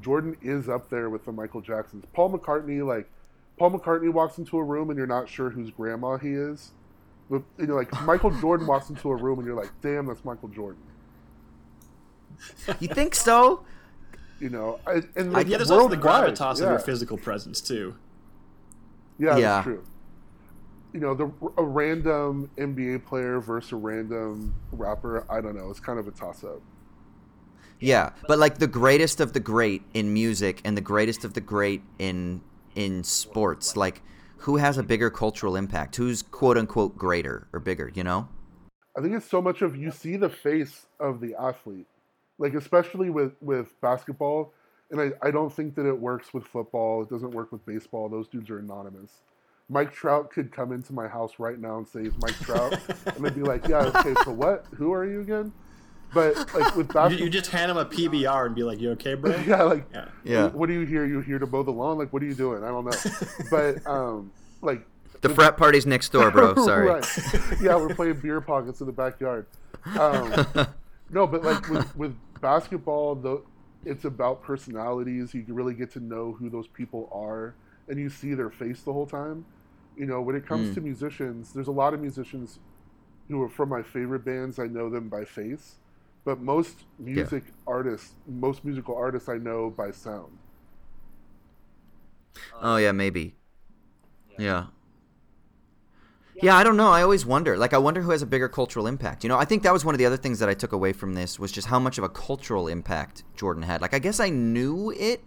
[0.00, 2.04] Jordan is up there with the Michael Jacksons.
[2.12, 3.08] Paul McCartney, like
[3.58, 6.72] Paul McCartney walks into a room and you're not sure whose grandma he is.
[7.30, 10.24] But you know, like Michael Jordan walks into a room and you're like, damn, that's
[10.24, 10.82] Michael Jordan.
[12.80, 13.64] You think so?
[14.38, 16.64] You know, I, and Like, like yeah, there's also the worldwide, gravitas yeah.
[16.66, 17.96] of your physical presence too.
[19.18, 19.40] Yeah, Yeah.
[19.40, 19.84] that's true.
[20.92, 25.26] You know, the a random NBA player versus a random rapper.
[25.30, 25.70] I don't know.
[25.70, 26.60] It's kind of a toss up.
[27.80, 31.40] Yeah, but like the greatest of the great in music and the greatest of the
[31.40, 32.40] great in
[32.74, 34.02] in sports, like
[34.38, 35.96] who has a bigger cultural impact?
[35.96, 38.28] Who's quote unquote greater or bigger, you know?
[38.96, 41.86] I think it's so much of you see the face of the athlete,
[42.38, 44.52] like especially with with basketball,
[44.90, 47.02] and I, I don't think that it works with football.
[47.02, 48.08] It doesn't work with baseball.
[48.08, 49.20] Those dudes are anonymous.
[49.68, 52.78] Mike Trout could come into my house right now and say he's Mike Trout,
[53.16, 54.64] and I'd be like, yeah, okay, so what?
[54.76, 55.52] Who are you again?
[56.14, 58.90] But like with You, basketball, you just hand him a PBR and be like, "You
[58.92, 60.08] okay, bro?" yeah, like Yeah.
[60.24, 60.48] Yeah.
[60.48, 61.04] what are you here?
[61.04, 61.98] You here to mow the lawn?
[61.98, 62.62] Like what are you doing?
[62.64, 63.10] I don't know.
[63.50, 64.86] but um, like
[65.20, 66.54] The frat party's next door, bro.
[66.64, 66.88] Sorry.
[66.88, 67.06] right.
[67.60, 69.46] Yeah, we're playing beer pockets in the backyard.
[69.98, 70.32] Um,
[71.10, 73.42] no, but like with, with basketball, though,
[73.84, 75.34] it's about personalities.
[75.34, 77.54] You really get to know who those people are,
[77.88, 79.44] and you see their face the whole time.
[79.96, 80.74] You know, when it comes Mm.
[80.74, 82.58] to musicians, there's a lot of musicians
[83.28, 84.58] who are from my favorite bands.
[84.58, 85.76] I know them by face,
[86.26, 90.36] but most music artists, most musical artists, I know by sound.
[92.60, 93.36] Oh yeah, maybe.
[94.36, 94.66] Yeah.
[96.42, 96.90] Yeah, I don't know.
[96.90, 97.56] I always wonder.
[97.56, 99.24] Like, I wonder who has a bigger cultural impact.
[99.24, 100.92] You know, I think that was one of the other things that I took away
[100.92, 103.80] from this was just how much of a cultural impact Jordan had.
[103.80, 105.24] Like, I guess I knew it,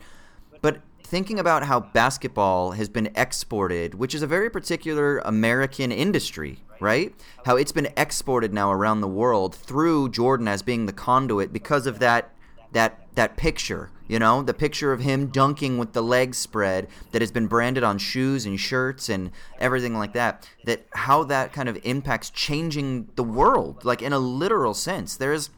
[0.61, 6.59] but thinking about how basketball has been exported, which is a very particular American industry,
[6.79, 7.15] right?
[7.45, 11.87] How it's been exported now around the world through Jordan as being the conduit because
[11.87, 12.31] of that
[12.73, 17.23] that that picture, you know, the picture of him dunking with the legs spread that
[17.23, 20.47] has been branded on shoes and shirts and everything like that.
[20.65, 25.17] That how that kind of impacts changing the world, like in a literal sense.
[25.17, 25.49] There's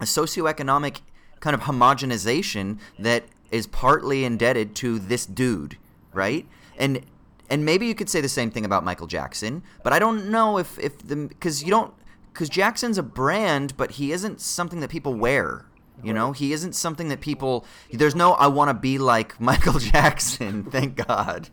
[0.00, 1.02] a socioeconomic
[1.38, 5.78] kind of homogenization that is partly indebted to this dude,
[6.12, 6.46] right?
[6.78, 7.00] And
[7.48, 10.58] and maybe you could say the same thing about Michael Jackson, but I don't know
[10.58, 11.92] if if the because you don't
[12.32, 15.66] because Jackson's a brand, but he isn't something that people wear.
[16.02, 17.64] You know, he isn't something that people.
[17.90, 20.64] There's no I want to be like Michael Jackson.
[20.70, 21.48] Thank God.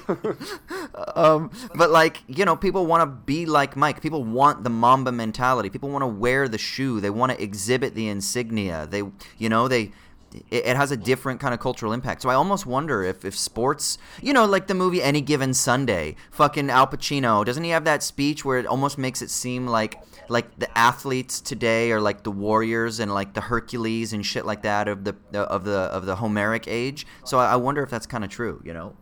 [1.15, 4.01] um, but like you know, people want to be like Mike.
[4.01, 5.69] People want the Mamba mentality.
[5.69, 7.01] People want to wear the shoe.
[7.01, 8.87] They want to exhibit the insignia.
[8.87, 9.03] They,
[9.39, 9.93] you know, they.
[10.35, 12.23] It, it has a different kind of cultural impact.
[12.23, 16.17] So I almost wonder if, if sports, you know, like the movie Any Given Sunday,
[16.31, 19.99] fucking Al Pacino, doesn't he have that speech where it almost makes it seem like
[20.29, 24.63] like the athletes today are like the warriors and like the Hercules and shit like
[24.63, 27.07] that of the of the of the Homeric age.
[27.25, 28.63] So I I wonder if that's kind of true.
[28.65, 28.97] You know.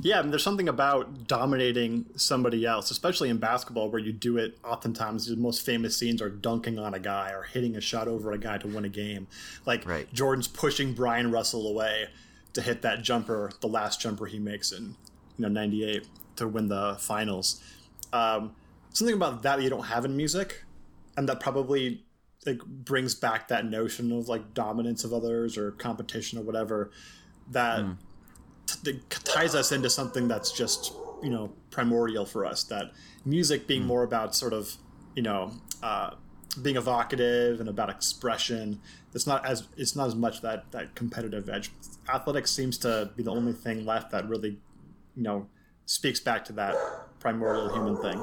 [0.00, 4.38] Yeah, I mean, there's something about dominating somebody else, especially in basketball, where you do
[4.38, 5.26] it oftentimes.
[5.26, 8.38] The most famous scenes are dunking on a guy or hitting a shot over a
[8.38, 9.26] guy to win a game.
[9.64, 10.12] Like Right.
[10.12, 12.08] Jordan's pushing Bryon Russell away
[12.52, 14.96] to hit that jumper, the last jumper he makes in
[15.36, 17.62] you know '98 to win the finals.
[18.12, 18.54] Um,
[18.92, 20.64] something about that you don't have in music,
[21.16, 22.04] and that probably
[22.46, 26.90] like brings back that notion of like dominance of others or competition or whatever
[27.50, 27.80] that
[28.84, 32.90] that ties us into something that's just you know primordial for us that
[33.24, 34.76] music being more about sort of
[35.14, 35.52] you know
[35.82, 36.10] uh,
[36.62, 38.80] being evocative and about expression
[39.16, 41.70] it's not as it's not as much that that competitive edge.
[42.12, 44.58] Athletics seems to be the only thing left that really
[45.16, 45.46] you know
[45.86, 46.74] speaks back to that
[47.18, 48.18] primordial human thing.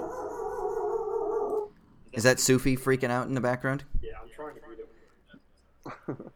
[2.13, 3.85] Is that Sufi freaking out in the background?
[4.03, 6.33] yeah i'm trying to read it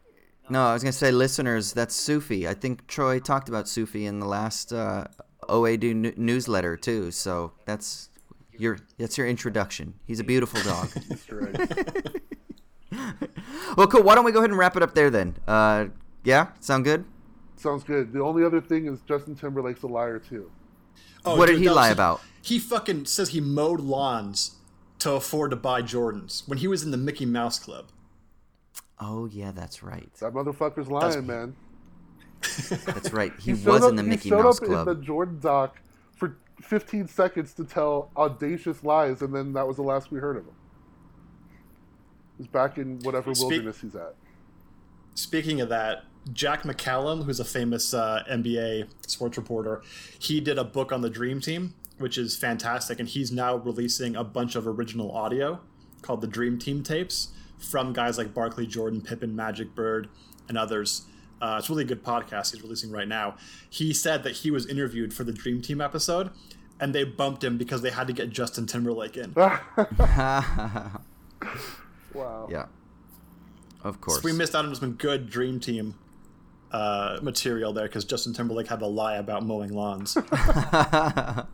[0.50, 2.48] No, I was gonna say, listeners, that's Sufi.
[2.48, 5.04] I think Troy talked about Sufi in the last uh,
[5.48, 7.10] OADU n- newsletter too.
[7.10, 8.08] So that's
[8.56, 9.94] your that's your introduction.
[10.06, 10.90] He's a beautiful dog.
[11.12, 12.22] Easter egg.
[13.76, 14.02] well, cool.
[14.02, 15.36] Why don't we go ahead and wrap it up there then?
[15.46, 15.86] Uh,
[16.24, 17.04] yeah, sound good?
[17.56, 18.12] Sounds good.
[18.12, 20.50] The only other thing is Justin Timberlake's a liar too.
[21.24, 22.20] Oh, What did he that lie about?
[22.40, 24.56] He fucking says he mowed lawns
[25.00, 27.86] to afford to buy Jordans when he was in the Mickey Mouse Club.
[29.00, 30.12] Oh yeah, that's right.
[30.14, 31.54] That motherfucker's lying, man.
[32.86, 33.32] That's right.
[33.40, 34.60] He, showed was up- in the Mickey Mouse Club.
[34.60, 35.76] he Mickey showed Mouse up in the Jordan doc
[36.16, 40.36] for 15 seconds to tell audacious lies, and then that was the last we heard
[40.36, 40.54] of him.
[42.36, 44.14] He's back in whatever Speak- wilderness he's at.
[45.14, 49.82] Speaking of that, Jack McCallum, who's a famous uh, NBA sports reporter,
[50.20, 54.14] he did a book on the Dream Team, which is fantastic, and he's now releasing
[54.14, 55.58] a bunch of original audio
[56.02, 60.08] called the Dream Team tapes from guys like Barkley, Jordan, Pippen, Magic Bird,
[60.48, 61.02] and others.
[61.40, 63.36] Uh, it's really a good podcast he's releasing right now.
[63.70, 66.30] He said that he was interviewed for the Dream Team episode,
[66.80, 69.34] and they bumped him because they had to get Justin Timberlake in.
[72.14, 72.48] Wow.
[72.50, 72.66] yeah,
[73.84, 74.24] of course.
[74.24, 75.94] we missed out on some good Dream Team
[76.72, 80.16] uh, material there because Justin Timberlake had to lie about mowing lawns.
[80.36, 81.44] uh.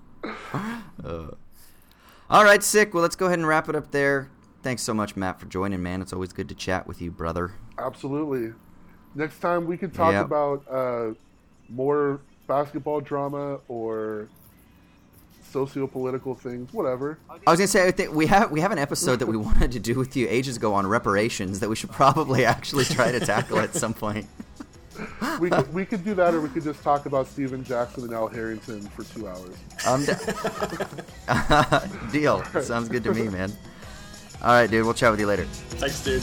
[2.30, 2.94] All right, sick.
[2.94, 4.30] Well, let's go ahead and wrap it up there.
[4.64, 6.00] Thanks so much, Matt, for joining, man.
[6.00, 7.52] It's always good to chat with you, brother.
[7.76, 8.54] Absolutely.
[9.14, 10.24] Next time we can talk yep.
[10.24, 11.12] about uh,
[11.68, 14.26] more basketball drama or
[15.50, 17.18] socio-political things, whatever.
[17.46, 19.70] I was gonna say, I think we have we have an episode that we wanted
[19.72, 23.20] to do with you ages ago on reparations that we should probably actually try to
[23.20, 24.26] tackle at some point.
[25.40, 28.14] we could, we could do that, or we could just talk about Stephen Jackson and
[28.14, 29.56] Al Harrington for two hours.
[29.86, 30.06] Um,
[32.10, 32.42] deal.
[32.54, 32.64] Right.
[32.64, 33.52] Sounds good to me, man.
[34.44, 34.84] All right, dude.
[34.84, 35.46] We'll chat with you later.
[35.80, 36.22] Thanks, dude.